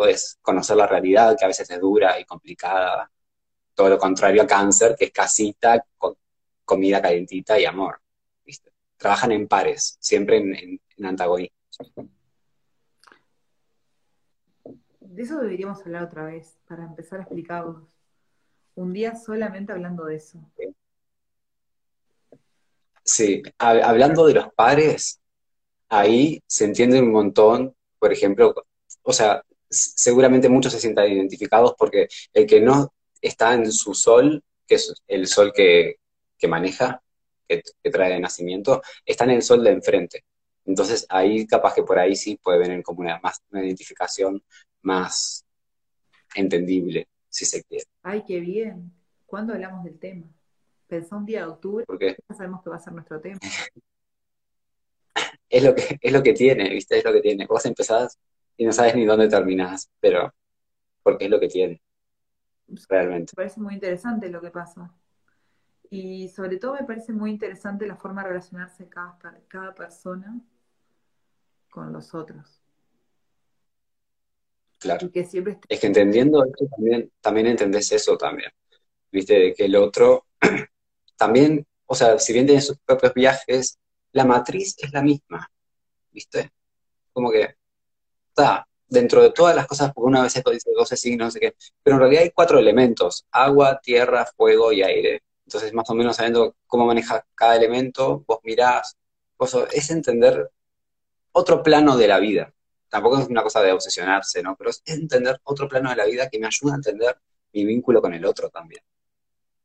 [0.07, 3.11] es conocer la realidad, que a veces es dura y complicada.
[3.75, 6.17] Todo lo contrario a cáncer, que es casita, con
[6.65, 8.01] comida calentita y amor.
[8.45, 8.73] ¿viste?
[8.97, 11.57] Trabajan en pares, siempre en, en antagonismo.
[15.01, 17.83] De eso deberíamos hablar otra vez, para empezar a explicarlos.
[18.75, 20.39] Un día solamente hablando de eso.
[23.03, 25.21] Sí, hablando de los pares,
[25.89, 28.55] ahí se entiende un montón, por ejemplo,
[29.03, 34.43] o sea, seguramente muchos se sientan identificados porque el que no está en su sol,
[34.67, 35.99] que es el sol que,
[36.49, 37.03] maneja,
[37.47, 40.25] que, que, trae de nacimiento, está en el sol de enfrente.
[40.65, 44.43] Entonces ahí capaz que por ahí sí puede venir como una, más, una identificación
[44.83, 45.45] más
[46.35, 47.87] entendible, si se quiere.
[48.03, 48.93] Ay, qué bien.
[49.27, 50.27] ¿Cuándo hablamos del tema?
[50.87, 53.39] Pensó un día de octubre, porque ya sabemos que va a ser nuestro tema.
[55.49, 56.99] es lo que, es lo que tiene, ¿viste?
[56.99, 57.47] Es lo que tiene.
[57.47, 58.19] Vos empezás
[58.59, 60.35] y no sabes ni dónde terminás, pero
[61.03, 61.81] porque es lo que tiene.
[62.89, 63.33] Realmente.
[63.33, 64.93] Me parece muy interesante lo que pasa.
[65.91, 69.17] Y sobre todo me parece muy interesante la forma de relacionarse cada,
[69.47, 70.39] cada persona
[71.71, 72.61] con los otros.
[74.79, 75.11] Claro.
[75.11, 78.51] que siempre Es que entendiendo esto también, también entendés eso también.
[79.11, 80.27] Viste, de que el otro
[81.17, 83.79] también, o sea, si bien tiene sus propios viajes,
[84.13, 85.49] la matriz es la misma.
[86.11, 86.51] ¿Viste?
[87.13, 87.57] Como que
[88.89, 92.23] dentro de todas las cosas, porque una vez dice 12 signos, qué, pero en realidad
[92.23, 95.23] hay cuatro elementos, agua, tierra, fuego y aire.
[95.47, 98.97] Entonces, más o menos sabiendo cómo maneja cada elemento, vos mirás,
[99.73, 100.51] es entender
[101.33, 102.53] otro plano de la vida.
[102.89, 104.57] Tampoco es una cosa de obsesionarse, ¿no?
[104.57, 107.19] Pero es entender otro plano de la vida que me ayuda a entender
[107.53, 108.83] mi vínculo con el otro también.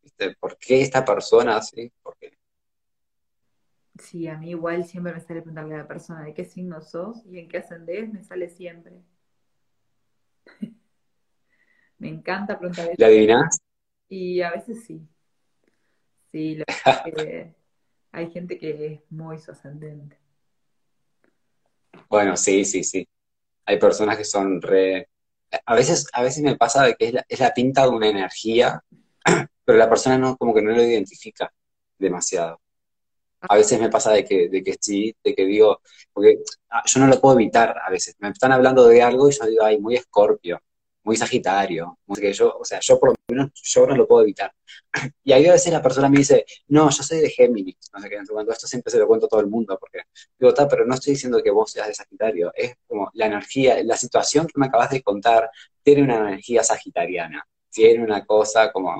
[0.01, 0.35] ¿Viste?
[0.39, 1.91] ¿Por qué esta persona así?
[2.01, 2.37] ¿Por qué?
[3.99, 7.23] Sí, a mí igual siempre me sale preguntarle a la persona de qué signo sos
[7.27, 9.03] y en qué ascendés, me sale siempre.
[11.99, 13.59] me encanta preguntar ¿La adivinás?
[14.09, 15.07] Y a veces sí.
[16.31, 16.57] Sí,
[18.11, 20.17] hay gente que es muy su ascendente.
[22.09, 23.07] Bueno, sí, sí, sí.
[23.65, 25.07] Hay personas que son re...
[25.65, 28.07] A veces, a veces me pasa de que es la, es la pinta de una
[28.07, 28.83] energía,
[29.65, 31.53] pero la persona no, como que no lo identifica
[31.99, 32.62] demasiado.
[33.49, 35.81] A veces me pasa de que, de que sí, de que digo,
[36.13, 38.15] porque ah, yo no lo puedo evitar a veces.
[38.19, 40.59] Me están hablando de algo y yo digo, ay, muy escorpio
[41.03, 41.99] muy sagitario,
[42.33, 44.53] yo, o sea, yo por lo menos, yo no lo puedo evitar.
[45.23, 47.75] Y ahí a veces la persona me dice, no, yo soy de Géminis,
[48.29, 49.99] cuando esto siempre se lo cuento a todo el mundo, porque
[50.39, 53.83] digo, está, pero no estoy diciendo que vos seas de Sagitario, es como la energía,
[53.83, 55.49] la situación que me acabas de contar
[55.81, 58.95] tiene una energía sagitariana, tiene una cosa como,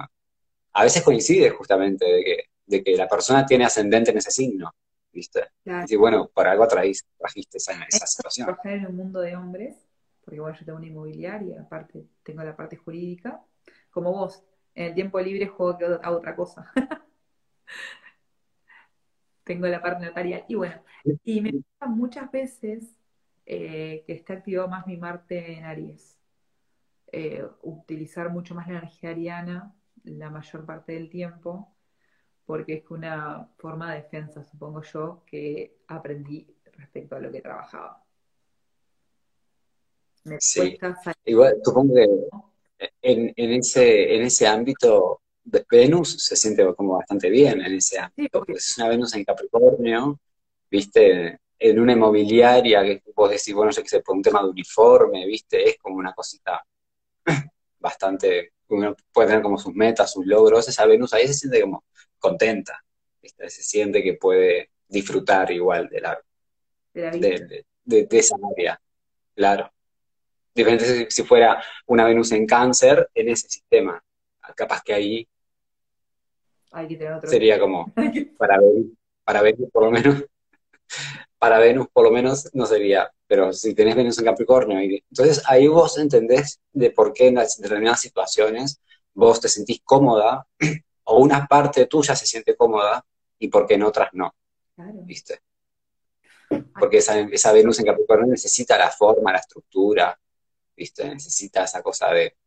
[0.74, 4.74] a veces coincide justamente de que, de que la persona tiene ascendente en ese signo,
[5.12, 5.50] ¿viste?
[5.88, 8.48] Y bueno, por algo traís, trajiste esa, esa situación.
[8.48, 9.76] Trabajar en un mundo de hombres
[10.24, 13.44] porque bueno, yo tengo una inmobiliaria, aparte tengo la parte jurídica,
[13.92, 14.44] como vos,
[14.76, 16.72] en el tiempo libre juego a otra cosa.
[19.44, 20.46] tengo la parte notarial.
[20.48, 20.82] Y bueno,
[21.24, 22.96] y me pasa muchas veces
[23.46, 26.18] eh, que está activado más mi Marte en Aries.
[27.12, 31.74] Eh, utilizar mucho más la energía ariana la mayor parte del tiempo,
[32.46, 38.04] porque es una forma de defensa, supongo yo, que aprendí respecto a lo que trabajaba.
[40.40, 40.78] Sí.
[41.26, 42.08] Igual, supongo que
[43.02, 45.22] en, ese, en ese ámbito,
[45.70, 50.20] Venus se siente como bastante bien en ese ámbito, porque es una Venus en Capricornio,
[50.70, 54.50] viste, en una inmobiliaria que vos decís, bueno, yo que sé, por un tema de
[54.50, 56.62] uniforme, viste, es como una cosita
[57.84, 61.84] bastante, uno puede tener como sus metas, sus logros, esa Venus ahí se siente como
[62.18, 62.82] contenta,
[63.22, 66.20] se siente que puede disfrutar igual de la,
[66.94, 68.80] de, de, esa área,
[69.36, 69.70] claro.
[70.56, 74.02] Diferente si, fuera una Venus en cáncer en ese sistema,
[74.56, 75.28] capaz que ahí
[77.26, 77.94] sería como
[78.38, 78.86] para ver,
[79.26, 80.24] para Venus por lo menos,
[81.44, 85.68] para Venus por lo menos no sería, pero si tenés Venus en Capricornio, entonces ahí
[85.68, 88.80] vos entendés de por qué en las determinadas situaciones
[89.14, 90.48] vos te sentís cómoda
[91.04, 93.06] o una parte tuya se siente cómoda
[93.40, 94.34] y por qué en otras no.
[95.04, 95.42] ¿Viste?
[96.80, 100.18] Porque esa, esa Venus en Capricornio necesita la forma, la estructura,
[100.78, 101.10] ¿viste?
[101.10, 102.38] Necesita esa cosa de...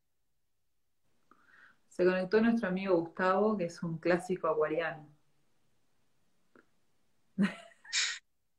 [1.91, 5.07] Se conectó nuestro amigo Gustavo, que es un clásico acuariano.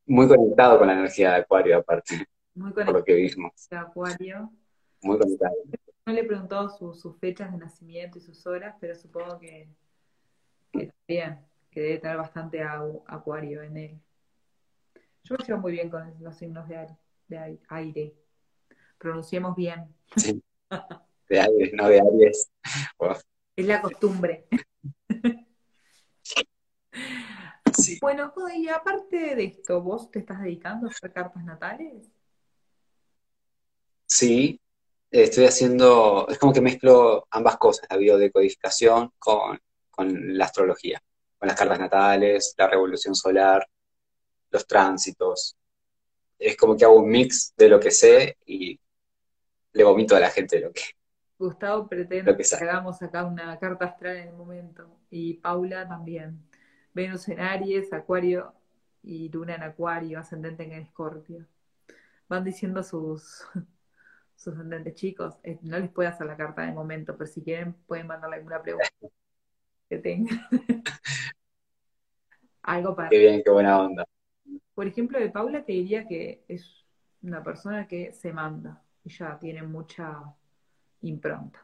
[0.08, 2.28] Muy conectado con la energía de Acuario, aparte.
[2.56, 2.86] Muy conectado.
[2.94, 3.52] Por lo que vimos.
[3.72, 4.52] Acuario.
[5.02, 5.56] Muy conectado.
[6.06, 9.70] No le he preguntado sus fechas de nacimiento y sus horas, pero supongo que,
[10.72, 11.40] que también,
[11.70, 14.02] que debe tener bastante acuario en él.
[15.26, 16.88] Yo me llevo muy bien con los signos de,
[17.28, 18.16] de aire.
[18.98, 19.94] Pronunciemos bien.
[20.16, 20.42] Sí.
[21.30, 22.50] De aire, no de Aries.
[23.58, 24.48] Es la costumbre.
[27.88, 28.00] Sí.
[28.02, 32.10] Bueno, y aparte de esto, ¿vos te estás dedicando a hacer cartas natales?
[34.06, 34.60] Sí,
[35.10, 39.58] estoy haciendo, es como que mezclo ambas cosas, la biodecodificación con,
[39.90, 41.02] con la astrología,
[41.38, 43.66] con las cartas natales, la revolución solar,
[44.50, 45.56] los tránsitos.
[46.38, 48.78] Es como que hago un mix de lo que sé y
[49.72, 50.82] le vomito a la gente lo que.
[51.40, 55.00] Gustavo pretende que, hagamos acá una carta astral en el momento.
[55.10, 56.44] Y Paula también.
[56.98, 58.56] Venus en Aries, Acuario
[59.04, 61.46] y Luna en Acuario, ascendente en Escorpio.
[62.28, 63.46] Van diciendo sus,
[64.36, 65.36] sus ascendentes chicos.
[65.44, 68.64] Eh, no les puedo hacer la carta el momento, pero si quieren pueden mandarle alguna
[68.64, 68.90] pregunta
[69.88, 70.40] que tengan.
[72.64, 73.10] Algo para.
[73.10, 74.04] Qué bien, qué buena onda.
[74.74, 76.84] Por ejemplo, de Paula te diría que es
[77.22, 80.34] una persona que se manda y ya tiene mucha
[81.02, 81.64] impronta.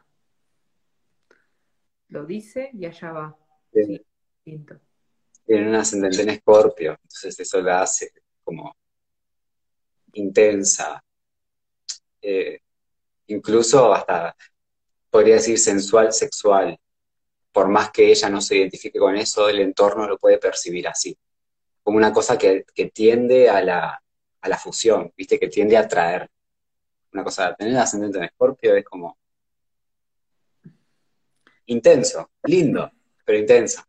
[2.08, 3.36] Lo dice y allá va.
[3.72, 4.00] Sí,
[5.46, 8.74] Tiene un ascendente en escorpio, entonces eso la hace como
[10.14, 11.02] intensa,
[12.22, 12.60] eh,
[13.26, 14.34] incluso hasta,
[15.10, 16.78] podría decir, sensual, sexual.
[17.52, 21.16] Por más que ella no se identifique con eso, el entorno lo puede percibir así
[21.84, 24.02] como una cosa que, tiende a la,
[24.40, 25.38] a la, fusión, ¿viste?
[25.38, 26.28] Que tiende a atraer.
[27.12, 29.18] Una cosa, tener ascendente en Escorpio es como
[31.66, 32.90] intenso, lindo,
[33.24, 33.84] pero intenso.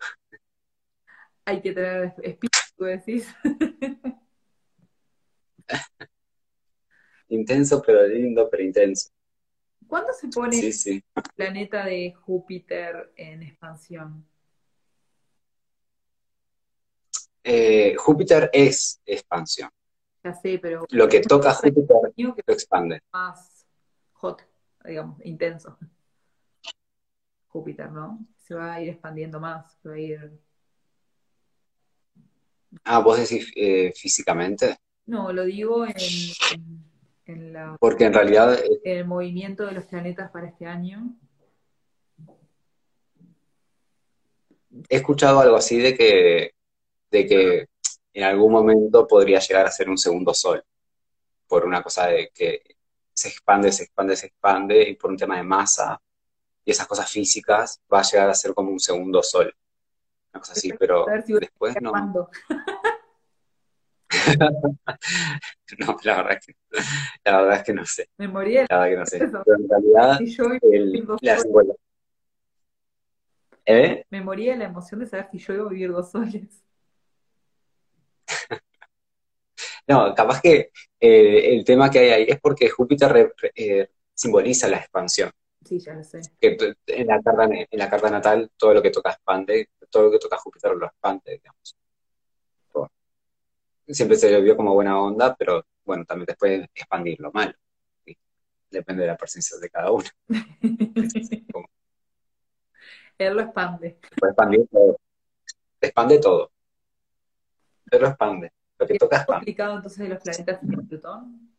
[1.45, 3.33] Hay que tener espíritu, decís.
[7.29, 9.09] intenso, pero lindo, pero intenso.
[9.87, 11.03] ¿Cuándo se pone el
[11.35, 14.25] planeta de Júpiter en expansión?
[17.43, 19.69] Eh, Júpiter es expansión.
[20.23, 20.87] Ya sé, pero...
[20.89, 21.97] Lo que toca Júpiter
[22.47, 23.03] lo expande.
[23.13, 23.67] Más
[24.13, 24.41] hot,
[24.83, 25.77] digamos, intenso.
[27.47, 28.25] Júpiter, ¿no?
[28.37, 30.44] Se va a ir expandiendo más, se va a ir...
[32.83, 34.77] Ah, vos decís eh, físicamente.
[35.05, 35.95] No, lo digo en,
[37.25, 37.77] en, la...
[37.79, 38.53] Porque en realidad...
[38.53, 41.15] Eh, en el movimiento de los planetas para este año.
[44.89, 46.55] He escuchado algo así de que
[47.15, 47.65] de que
[48.13, 50.63] en algún momento podría llegar a ser un segundo sol,
[51.47, 52.61] por una cosa de que
[53.13, 56.01] se expande, se expande, se expande, y por un tema de masa
[56.63, 59.53] y esas cosas físicas, va a llegar a ser como un segundo sol.
[60.35, 61.05] Una cosa así, pero
[61.39, 61.93] después no.
[65.79, 66.53] no, la verdad, es que,
[67.23, 68.09] la verdad es que no sé.
[68.17, 68.55] Me morí.
[68.55, 69.19] La verdad que no sé.
[69.19, 70.19] Pero en realidad,
[70.61, 71.37] el, la
[73.65, 74.05] ¿Eh?
[74.09, 76.61] Me moría la emoción de saber si yo iba a vivir dos soles.
[79.87, 84.79] no, capaz que eh, el tema que hay ahí es porque Júpiter eh, simboliza la
[84.79, 85.31] expansión.
[85.63, 86.19] Sí, ya lo sé.
[86.41, 90.19] en, la carta, en la carta natal todo lo que toca expande, todo lo que
[90.19, 91.77] toca Júpiter lo expande, digamos.
[93.87, 97.57] siempre se le vio como buena onda, pero bueno, también después expandirlo mal.
[98.69, 100.05] Depende de la percepción de cada uno.
[103.17, 103.97] Él lo expande.
[104.19, 104.99] Puede expandir todo.
[105.79, 106.51] Expande todo
[107.99, 108.51] lo expande.
[108.77, 109.37] Lo que toca expande.
[109.37, 111.55] explicado entonces de los planetas en Plutón?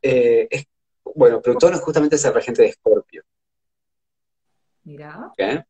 [0.00, 0.66] Eh, es,
[1.14, 3.05] bueno, Plutón justamente es el regente de Escorpio.
[4.86, 5.32] Mira.
[5.36, 5.64] ¿Qué?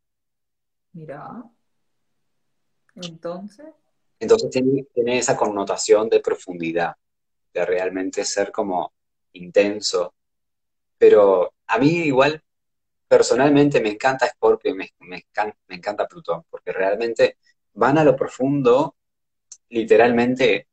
[0.93, 1.43] Mira.
[2.95, 3.67] Entonces.
[4.21, 6.95] Entonces tiene, tiene esa connotación de profundidad,
[7.53, 8.93] de realmente ser como
[9.33, 10.15] intenso,
[10.99, 12.43] Pero a mí igual,
[13.09, 15.25] personalmente me encanta Scorpio y me, me,
[15.67, 17.39] me encanta Plutón, porque realmente
[17.73, 18.97] van a lo profundo,
[19.71, 20.69] literalmente,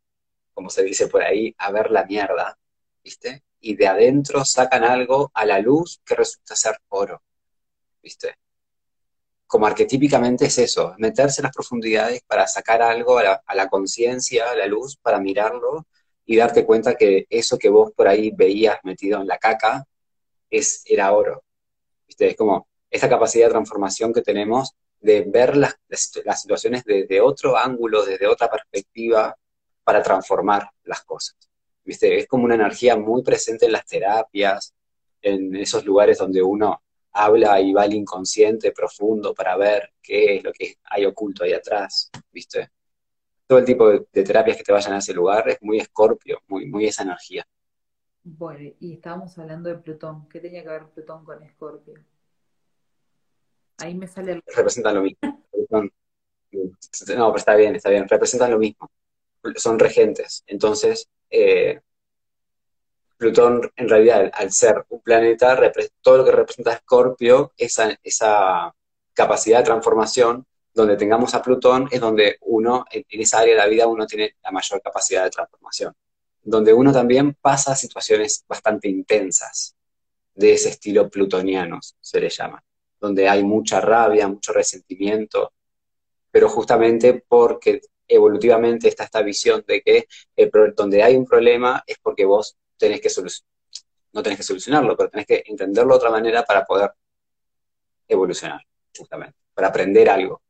[0.54, 2.58] como se dice por ahí, a ver la mierda,
[3.04, 3.44] ¿viste?
[3.62, 7.22] Y de adentro sacan algo a la luz que resulta ser oro,
[8.04, 8.36] ¿viste?
[9.48, 13.70] Como arquetípicamente es eso, meterse en las profundidades para sacar algo a la, a la
[13.70, 15.88] conciencia, a la luz, para mirarlo
[16.26, 19.86] y darte cuenta que eso que vos por ahí veías metido en la caca
[20.50, 21.44] es, era oro.
[22.08, 22.28] ¿Viste?
[22.28, 25.76] Es como esa capacidad de transformación que tenemos de ver las,
[26.24, 29.36] las situaciones desde otro ángulo, desde otra perspectiva,
[29.84, 31.36] para transformar las cosas.
[31.84, 32.18] ¿Viste?
[32.18, 34.74] Es como una energía muy presente en las terapias,
[35.22, 36.82] en esos lugares donde uno
[37.14, 41.54] habla y va al inconsciente profundo para ver qué es lo que hay oculto ahí
[41.54, 42.72] atrás, ¿viste?
[43.46, 46.66] Todo el tipo de, terapias que te vayan a ese lugar es muy escorpio, muy,
[46.66, 47.46] muy esa energía.
[48.24, 50.28] Bueno, y estábamos hablando de Plutón.
[50.30, 51.96] ¿Qué tenía que ver Plutón con Escorpio?
[53.78, 54.44] Ahí me sale el...
[54.56, 55.44] Representan lo mismo.
[55.70, 55.90] No,
[57.02, 58.08] pero está bien, está bien.
[58.08, 58.90] Representan lo mismo.
[59.56, 60.44] Son regentes.
[60.48, 61.82] Entonces, eh,
[63.24, 65.58] Plutón, en realidad, al ser un planeta,
[66.02, 68.76] todo lo que representa Escorpio, esa,
[69.14, 73.68] capacidad de transformación, donde tengamos a Plutón, es donde uno, en, esa área de la
[73.68, 75.94] vida, uno tiene la mayor capacidad de transformación.
[76.42, 79.74] Donde uno también pasa situaciones bastante intensas,
[80.36, 82.62] de ese estilo plutoniano, se le llama
[83.00, 85.54] donde hay mucha rabia, mucho resentimiento,
[86.30, 90.08] pero justamente porque evolutivamente está esta visión de que
[90.76, 93.50] donde hay un problema es porque vos tenés que solucionar,
[94.14, 96.92] no tenés que solucionarlo, pero tenés que entenderlo de otra manera para poder
[98.08, 98.62] evolucionar,
[98.96, 100.42] justamente, para aprender algo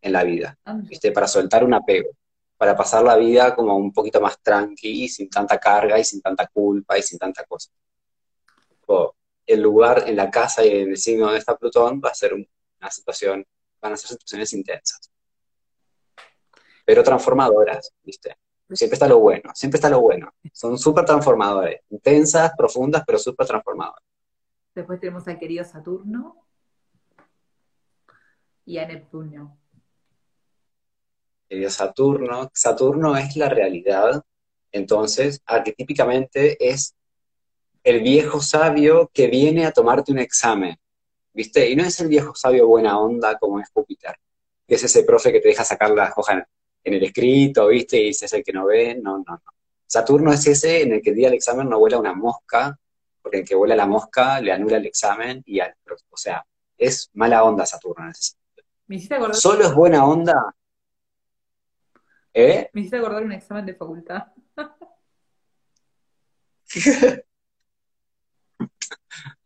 [0.00, 1.12] en la vida, ¿viste?
[1.12, 2.10] para soltar un apego,
[2.56, 6.46] para pasar la vida como un poquito más tranqui, sin tanta carga y sin tanta
[6.48, 7.70] culpa y sin tanta cosa
[9.46, 12.32] el lugar en la casa y en el signo donde está Plutón va a ser
[12.34, 13.46] una situación,
[13.80, 15.10] van a ser situaciones intensas.
[16.84, 18.36] Pero transformadoras, ¿viste?
[18.74, 20.32] Siempre está lo bueno, siempre está lo bueno.
[20.52, 24.02] Son súper transformadores, intensas, profundas, pero súper transformadoras.
[24.74, 26.46] Después tenemos al querido Saturno
[28.64, 29.58] y a Neptuno.
[31.48, 34.24] Querido Saturno, Saturno es la realidad,
[34.70, 36.94] entonces arquetípicamente es
[37.84, 40.76] el viejo sabio que viene a tomarte un examen,
[41.34, 41.68] ¿viste?
[41.68, 44.16] Y no es el viejo sabio buena onda como es Júpiter,
[44.66, 46.44] que es ese profe que te deja sacar las hojas
[46.84, 48.02] en el escrito, ¿viste?
[48.02, 49.52] Y es el que no ve, no, no, no.
[49.86, 52.78] Saturno es ese en el que el día del examen no vuela una mosca,
[53.20, 56.44] porque el que vuela la mosca le anula el examen y, o sea,
[56.76, 58.34] es mala onda Saturno en ese
[58.88, 59.34] sentido.
[59.34, 60.54] Solo es buena onda.
[62.34, 62.70] ¿Eh?
[62.72, 64.28] Me hiciste acordar un examen de facultad.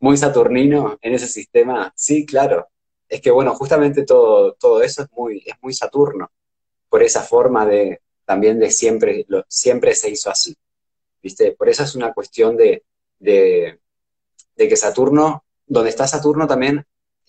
[0.00, 1.92] muy saturnino en ese sistema.
[1.96, 2.68] Sí, claro.
[3.08, 6.30] Es que bueno, justamente todo, todo eso es muy, es muy Saturno,
[6.88, 10.54] por esa forma de también de siempre, siempre se hizo así.
[11.22, 11.52] ¿Viste?
[11.52, 12.84] Por eso es una cuestión de,
[13.18, 13.78] de,
[14.56, 16.84] que Saturno, donde está Saturno también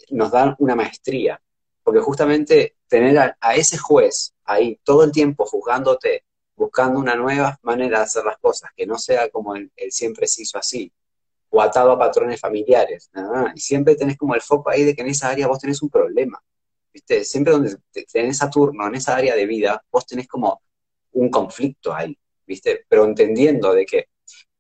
[0.10, 1.42] nos dan una maestría,
[1.84, 6.24] porque justamente tener a, ese juez ahí todo el tiempo juzgándote,
[6.56, 10.44] buscando una nueva manera de hacer las cosas, que no sea como el siempre se
[10.44, 10.92] hizo así,
[11.50, 13.10] o atado a patrones familiares.
[13.56, 15.90] Y siempre tenés como el foco ahí de que en esa área vos tenés un
[15.90, 16.42] problema.
[16.98, 17.24] ¿Viste?
[17.24, 17.78] Siempre donde
[18.12, 20.64] tenés Saturno, en esa área de vida, vos tenés como
[21.12, 22.86] un conflicto ahí, ¿viste?
[22.90, 24.06] Pero entendiendo de que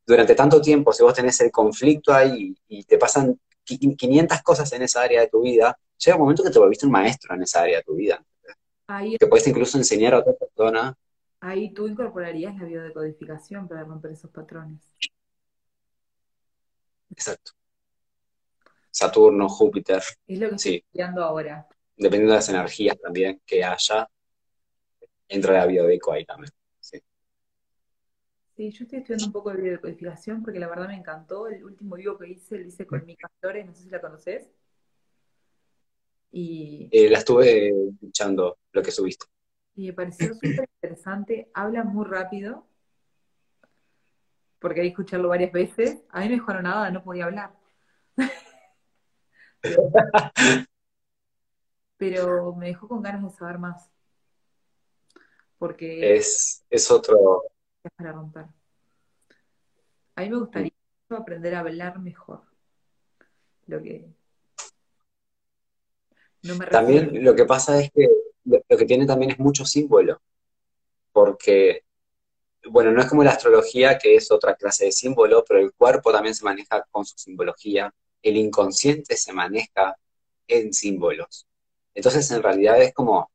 [0.05, 4.83] durante tanto tiempo, si vos tenés el conflicto ahí y te pasan 500 cosas en
[4.83, 7.63] esa área de tu vida, llega un momento que te volviste un maestro en esa
[7.63, 8.23] área de tu vida.
[8.85, 10.95] Ahí, que puedes incluso enseñar a otra persona.
[11.39, 14.79] Ahí tú incorporarías la biodecodificación para romper esos patrones.
[17.09, 17.53] Exacto.
[18.91, 20.03] Saturno, Júpiter.
[20.27, 21.67] Es lo que estoy estudiando ahora.
[21.98, 24.08] Dependiendo de las energías también que haya,
[25.28, 26.52] entra la biodeco ahí también.
[26.80, 27.02] Sí.
[28.56, 31.48] sí, yo estoy estudiando un poco de biodecodificación porque la verdad me encantó.
[31.48, 34.48] El último vivo que hice, lo hice con mi Flores, no sé si la conoces.
[36.32, 36.88] Y...
[36.91, 39.26] Eh, la estuve escuchando, lo que subiste.
[39.76, 41.50] Y me pareció súper interesante.
[41.54, 42.68] Habla muy rápido
[44.60, 46.02] porque hay que escucharlo varias veces.
[46.10, 47.54] A mí me dijeron nada, no podía hablar.
[51.98, 53.89] pero, me dejó con ganas de saber más.
[55.58, 56.16] Porque...
[56.16, 57.43] Es, es otro...
[57.84, 58.45] Es para romper.
[60.16, 60.74] A mí me gustaría
[61.10, 62.43] aprender a hablar mejor.
[63.66, 64.08] Lo que...
[66.43, 68.08] No me también lo que pasa es que
[68.43, 70.22] lo que tiene también es mucho símbolo.
[71.12, 71.84] Porque
[72.70, 76.12] bueno, no es como la astrología, que es otra clase de símbolo, pero el cuerpo
[76.12, 79.98] también se maneja con su simbología, el inconsciente se maneja
[80.48, 81.47] en símbolos.
[81.98, 83.32] Entonces, en realidad es como,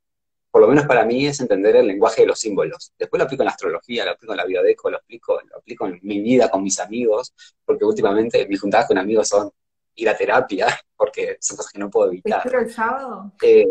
[0.49, 2.93] por lo menos para mí, es entender el lenguaje de los símbolos.
[2.97, 5.85] Después lo aplico en la astrología, lo aplico en la biodeco, lo aplico, lo aplico
[5.85, 7.33] en mi vida con mis amigos,
[7.65, 9.51] porque últimamente mis juntadas con amigos son
[9.95, 12.37] ir a terapia, porque son cosas que no puedo evitar.
[12.37, 13.33] ¿Espero el sábado?
[13.41, 13.65] Eh,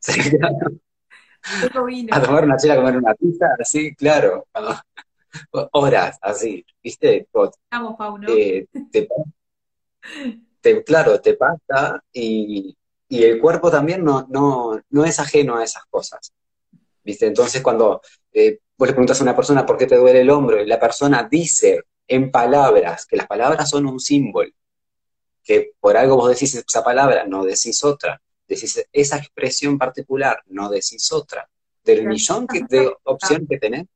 [2.10, 4.46] a tomar una chela, a comer una pizza, así, claro.
[5.72, 7.28] Horas, así, ¿viste?
[7.70, 8.34] Vamos, Paulo.
[8.34, 8.66] Eh,
[10.62, 12.74] te, claro, te pasa y,
[13.10, 16.32] el cuerpo también no, no, no es ajeno a esas cosas.
[17.02, 17.26] ¿Viste?
[17.26, 18.02] Entonces, cuando
[18.32, 20.78] eh, vos le preguntas a una persona por qué te duele el hombro y la
[20.78, 24.50] persona dice en palabras, que las palabras son un símbolo,
[25.42, 30.68] que por algo vos decís esa palabra, no decís otra, decís esa expresión particular, no
[30.68, 31.48] decís otra.
[31.84, 33.86] Del millón de opciones que tenés.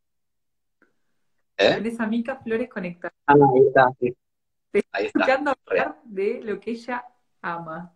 [1.59, 1.75] ¿Eh?
[1.75, 3.13] Tenés a Mica Flores conectada.
[3.27, 4.17] Ah, ahí está, sí.
[4.93, 5.19] ahí está.
[5.19, 7.05] escuchando hablar de lo que ella
[7.43, 7.93] ama.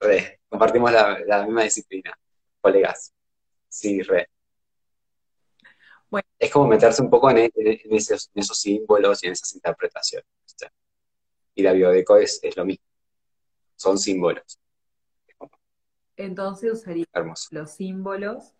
[0.00, 2.18] Re, compartimos la, misma disciplina,
[2.60, 3.12] colegas.
[3.68, 4.28] Sí, re.
[6.08, 6.26] Bueno.
[6.38, 7.50] Es como meterse un poco en,
[7.90, 10.26] esos, símbolos y en esas interpretaciones.
[11.54, 12.88] Y la biodeco es, es lo mismo
[13.78, 14.60] son símbolos.
[16.16, 17.06] Entonces usaría
[17.50, 18.54] los símbolos,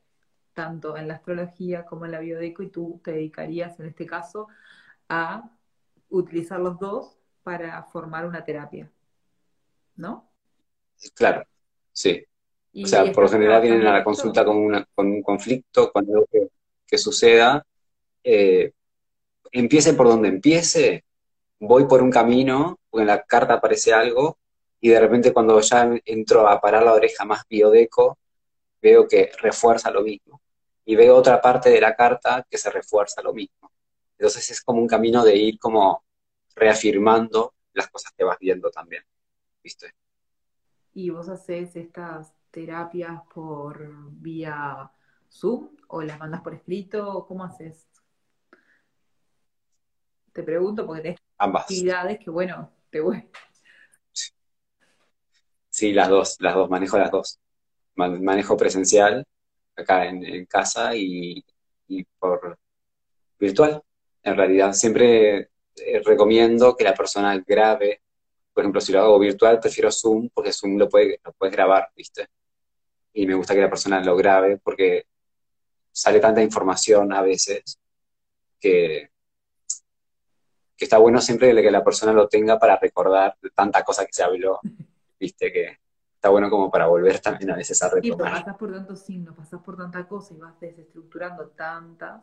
[0.55, 4.47] tanto en la astrología como en la biodeco, y tú te dedicarías en este caso
[5.09, 5.51] a
[6.09, 8.91] utilizar los dos para formar una terapia,
[9.97, 10.28] ¿no?
[11.15, 11.45] Claro,
[11.93, 12.25] sí.
[12.83, 16.27] O sea, por lo general vienen a la consulta con, un conflicto, con algo
[16.87, 17.65] que, suceda.
[18.23, 18.73] Eh,
[19.53, 21.05] empiece por donde empiece,
[21.59, 24.39] voy por un camino, porque en la carta aparece algo,
[24.81, 28.19] y de repente cuando ya entro a parar la oreja más biodeco,
[28.81, 30.41] veo que refuerza lo mismo.
[30.85, 33.73] Y veo otra parte de la carta que se refuerza lo mismo.
[34.19, 36.05] Entonces es como un camino de ir como
[36.55, 39.03] reafirmando las cosas que vas viendo también.
[39.63, 39.93] ¿Viste?
[40.99, 43.89] ¿Y vos haces estas terapias por
[44.21, 44.91] vía
[45.31, 47.25] Zoom o las mandas por escrito?
[47.29, 47.87] ¿Cómo haces?
[50.33, 51.63] Te pregunto porque tenés Ambas.
[51.63, 53.31] actividades que, bueno, te voy,
[55.69, 57.39] Sí, las dos, las dos, manejo las dos.
[57.95, 59.25] Manejo presencial
[59.77, 61.45] acá en, casa y,
[62.19, 62.59] por
[63.39, 63.85] virtual.
[64.25, 65.39] En realidad, siempre
[65.77, 68.03] eh, recomiendo que la persona grabe.
[68.59, 71.93] Por ejemplo, si lo hago virtual, prefiero Zoom porque Zoom lo, puede, lo puedes grabar,
[71.95, 72.27] ¿viste?
[73.13, 75.07] Y me gusta que la persona lo grabe porque
[75.93, 77.79] sale tanta información a veces
[78.59, 79.13] que,
[80.77, 84.25] que está bueno siempre que la persona lo tenga para recordar tanta cosa que se
[84.25, 84.59] habló
[85.21, 85.79] viste que
[86.17, 88.39] está bueno como para volver también a veces a retomar.
[88.39, 92.23] Sí, pasas por tantos signos, pasas por tanta cosa y vas desestructurando tantas,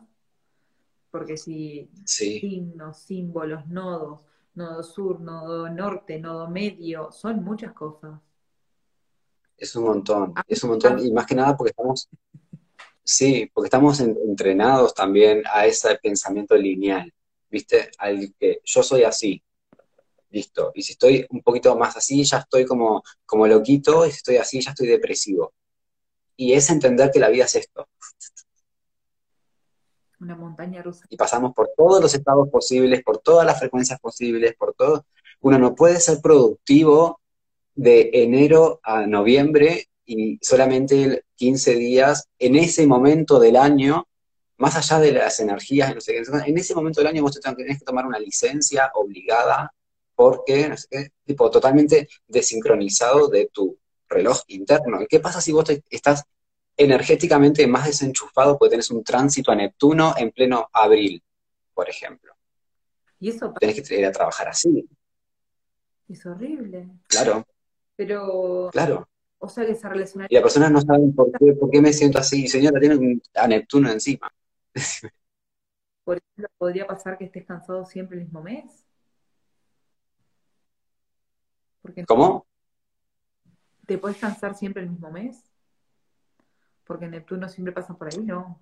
[1.10, 4.20] porque si signos, símbolos, nodos,
[4.56, 8.18] nodo sur, nodo norte, nodo medio, son muchas cosas.
[9.56, 12.08] Es un montón, ah, es un montón, y más que nada porque estamos,
[13.02, 17.12] sí, porque estamos entrenados también a ese pensamiento lineal,
[17.50, 17.90] ¿viste?
[17.98, 19.42] Al que yo soy así,
[20.30, 20.72] listo.
[20.74, 24.36] Y si estoy un poquito más así, ya estoy como, como loquito, y si estoy
[24.36, 25.54] así, ya estoy depresivo.
[26.36, 27.88] Y es entender que la vida es esto.
[30.20, 31.04] Una montaña rusa.
[31.08, 35.04] Y pasamos por todos los estados posibles, por todas las frecuencias posibles, por todo.
[35.40, 37.20] Uno no puede ser productivo
[37.74, 44.06] de enero a noviembre y solamente 15 días en ese momento del año,
[44.56, 47.84] más allá de las energías, no sé, en ese momento del año vos tenés que
[47.84, 49.72] tomar una licencia obligada
[50.14, 53.76] porque, no sé qué, tipo, totalmente desincronizado de tu
[54.08, 55.02] reloj interno.
[55.02, 56.24] ¿Y qué pasa si vos estás
[56.76, 61.22] energéticamente más desenchufado porque tenés un tránsito a Neptuno en pleno abril,
[61.74, 62.34] por ejemplo?
[63.18, 64.88] Y eso Tenés que ir a trabajar así.
[66.08, 66.88] Es horrible.
[67.08, 67.46] Claro.
[67.96, 68.68] Pero.
[68.70, 69.08] Claro.
[69.38, 70.26] O sea que se relaciona.
[70.28, 72.46] Y las personas no saben por qué, por qué me siento así.
[72.48, 74.32] Señora, tiene a Neptuno encima.
[76.04, 78.84] Por ejemplo, podría pasar que estés cansado siempre el mismo mes.
[82.06, 82.46] ¿Cómo?
[83.86, 85.42] ¿Te puedes cansar siempre el mismo mes?
[86.86, 88.60] Porque Neptuno siempre pasa por ahí, ¿no?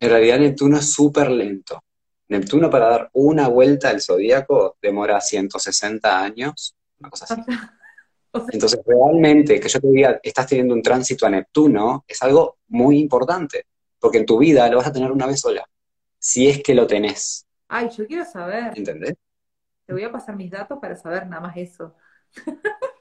[0.00, 1.82] En realidad Neptuno es súper lento.
[2.28, 7.42] Neptuno para dar una vuelta al zodíaco demora 160 años, una cosa así.
[8.52, 12.98] Entonces, realmente que yo te diga, estás teniendo un tránsito a Neptuno, es algo muy
[12.98, 13.66] importante,
[13.98, 15.64] porque en tu vida lo vas a tener una vez sola,
[16.18, 17.46] si es que lo tenés.
[17.66, 18.74] Ay, yo quiero saber.
[18.76, 19.14] ¿Entendés?
[19.86, 21.96] Te voy a pasar mis datos para saber nada más eso.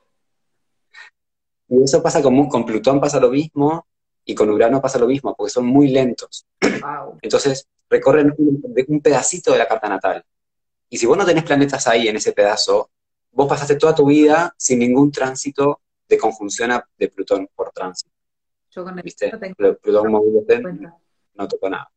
[1.69, 3.85] y eso pasa con, con Plutón, pasa lo mismo.
[4.29, 6.45] Y con Urano pasa lo mismo, porque son muy lentos.
[6.61, 7.17] Wow.
[7.21, 10.21] Entonces, recorren un, un pedacito de la carta natal.
[10.89, 12.89] Y si vos no tenés planetas ahí en ese pedazo,
[13.31, 18.11] vos pasaste toda tu vida sin ningún tránsito de conjunción a- de Plutón por tránsito.
[18.71, 19.29] Yo con el ¿Viste?
[19.37, 20.97] tengo Pl- Plutón moviéndose, cuenta.
[21.35, 21.89] no tocó nada.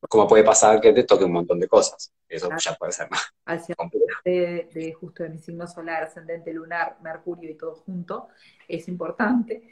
[0.00, 2.12] Como puede pasar que te toque un montón de cosas.
[2.28, 2.60] Eso Claro.
[2.62, 4.06] ya puede ser más Hacia complejo.
[4.24, 8.28] de, de justo de mi signo solar, ascendente lunar, Mercurio y todo junto,
[8.68, 9.62] es importante.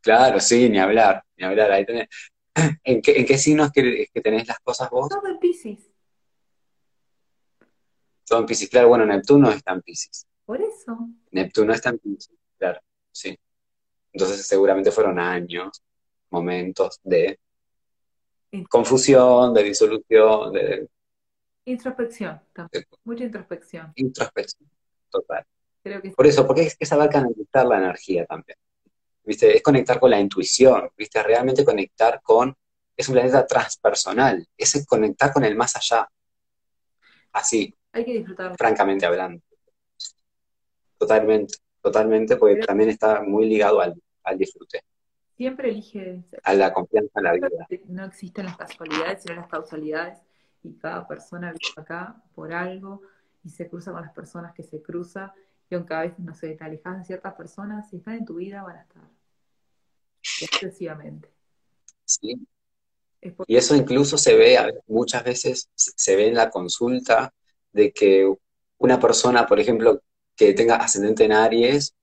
[0.00, 1.70] Claro, sí, ni hablar, ni hablar.
[1.72, 2.08] Ahí tenés.
[2.84, 3.36] ¿En qué, en qué
[3.72, 5.08] que, que tenés las cosas vos?
[5.08, 5.90] Todo en Pisces.
[8.26, 8.68] Todo en Piscis.
[8.68, 10.26] Claro, bueno, Neptuno está en Piscis.
[10.44, 10.98] Por eso.
[11.30, 12.80] Neptuno está en Piscis, claro,
[13.12, 13.38] sí.
[14.12, 15.82] Entonces seguramente fueron años,
[16.30, 17.38] momentos de
[18.68, 20.88] confusión, de disolución, de,
[21.64, 22.84] Introspección también.
[22.90, 23.92] de Mucha introspección.
[23.96, 24.68] introspección
[25.10, 25.44] total.
[25.82, 28.56] Creo que Por eso, porque es que saber canalizar la energía también.
[29.24, 29.56] ¿Viste?
[29.56, 31.22] Es conectar con la intuición, ¿viste?
[31.22, 32.56] Realmente conectar con...
[32.96, 36.08] Es un planeta transpersonal, es conectar con el más allá.
[37.32, 38.56] Así, hay que disfrutar.
[38.56, 39.42] francamente hablando.
[40.98, 43.94] Totalmente, totalmente, porque también está muy ligado al,
[44.24, 44.82] al disfrute,
[45.36, 46.22] Siempre elige.
[46.42, 47.48] a la confianza en la vida.
[47.88, 50.18] No existen las casualidades, sino las causalidades.
[50.62, 53.02] Y cada persona vive acá por algo
[53.44, 55.34] y se cruza con las personas que se cruza.
[55.68, 58.34] Y aunque a veces, no sé, te alejas de ciertas personas, si están en tu
[58.36, 59.02] vida van a estar.
[60.40, 61.28] Excesivamente.
[62.04, 62.46] ¿sí?
[63.20, 67.32] Es Y eso incluso se ve, a- muchas veces se ve en la consulta
[67.72, 68.32] de que
[68.78, 70.00] una persona, por ejemplo,
[70.36, 71.94] que tenga ascendente en Aries,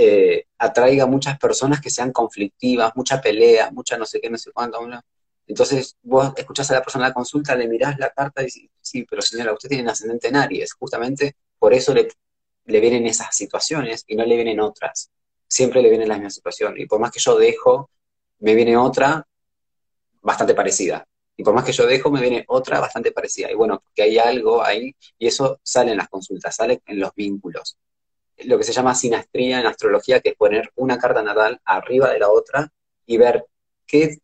[0.00, 4.52] eh, atraiga muchas personas que sean conflictivas, mucha pelea, mucha no sé qué, no sé
[4.52, 4.78] cuánto.
[5.44, 8.70] Entonces vos escuchás a la persona en la consulta, le mirás la carta y decís,
[8.80, 10.72] sí, pero señora, usted tiene ascendente en Aries.
[10.74, 12.06] Justamente por eso le,
[12.66, 15.10] le vienen esas situaciones y no le vienen otras.
[15.48, 16.74] Siempre le viene la misma situación.
[16.78, 17.90] Y por más que yo dejo,
[18.38, 19.26] me viene otra
[20.22, 21.04] bastante parecida.
[21.36, 23.50] Y por más que yo dejo, me viene otra bastante parecida.
[23.50, 27.12] Y bueno, porque hay algo ahí, y eso sale en las consultas, sale en los
[27.16, 27.76] vínculos.
[28.44, 32.18] Lo que se llama sinastría en astrología, que es poner una carta natal arriba de
[32.18, 32.72] la otra
[33.06, 33.46] y ver
[33.86, 34.18] qué,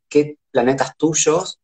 [0.50, 1.60] planetas tuyos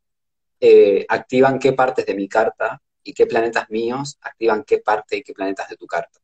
[0.61, 5.22] eh, activan qué partes de mi carta y qué planetas míos activan qué parte y
[5.22, 6.18] qué planetas de tu carta.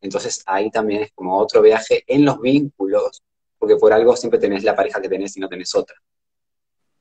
[0.00, 3.22] Entonces ahí también es como otro viaje en los vínculos,
[3.58, 5.96] porque por algo siempre tenés la pareja que tenés y no tenés otra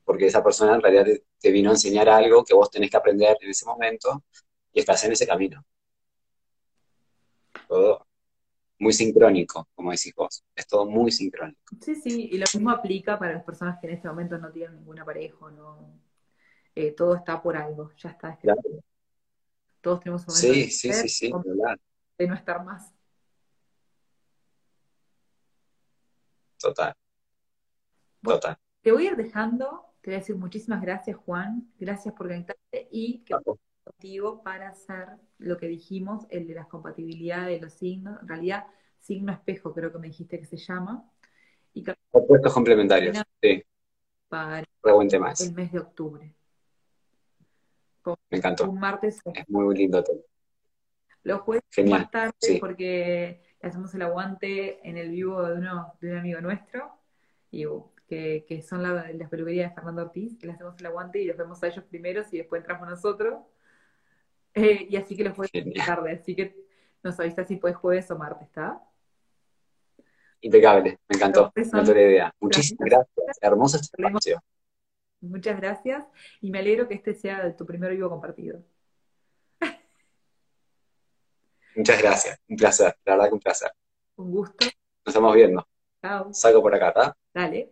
[0.06, 2.98] porque esa persona en realidad te, te vino a enseñar algo que vos tenés que
[2.98, 4.24] aprender en ese momento
[4.72, 5.66] y estás en ese camino.
[7.68, 8.06] Todo
[8.80, 10.44] muy sincrónico, como decís vos.
[10.56, 11.60] Es todo muy sincrónico.
[11.82, 14.76] Sí, sí, y lo mismo aplica para las personas que en este momento no tienen
[14.76, 16.00] ninguna pareja, o no,
[16.76, 18.62] eh, todo está por algo, ya está escrito.
[18.62, 18.84] Claro.
[19.82, 21.32] Todos tenemos un momento Sí, de sí, ser, sí,
[22.18, 22.92] de no estar más.
[26.60, 26.94] total,
[28.22, 28.58] Bueno, total.
[28.82, 32.88] te voy a ir dejando, te voy a decir muchísimas gracias, Juan, gracias por conectarte
[32.92, 33.36] y que
[33.96, 35.08] contigo para hacer
[35.38, 38.66] lo que dijimos, el de las compatibilidades de los signos, en realidad
[39.00, 41.10] signo espejo creo que me dijiste que se llama,
[41.74, 43.64] y Opuestos complementarios, sí,
[44.28, 46.34] para el mes de octubre.
[48.30, 48.70] Me encantó.
[48.70, 50.20] Un martes Es muy lindo tema.
[51.24, 52.58] Los jueves Genial, más tarde, sí.
[52.60, 56.92] porque le hacemos el aguante en el vivo de, uno, de un amigo nuestro,
[57.52, 60.86] y, uh, que, que son la- las peluquerías de Fernando Ortiz, que le hacemos el
[60.86, 63.40] aguante y los vemos a ellos primeros y después entramos nosotros.
[64.56, 65.86] Eh, y así que los jueves Genial.
[65.86, 66.56] tarde, así que
[67.04, 68.82] nos avisas si puedes jueves o martes, ¿está?
[70.42, 72.36] Impecable, me encantó, me encantó la idea.
[72.40, 73.38] Muchísimas gracias.
[73.42, 74.42] Hermoso este espacio.
[75.22, 76.06] Muchas gracias
[76.40, 78.64] y me alegro que este sea tu primer vivo compartido.
[81.76, 83.72] Muchas gracias, un placer, la verdad que un placer.
[84.16, 84.66] Un gusto.
[84.66, 85.68] Nos estamos viendo.
[86.02, 86.34] Chao.
[86.34, 87.18] Salgo por acá, ¿está?
[87.34, 87.70] Dale.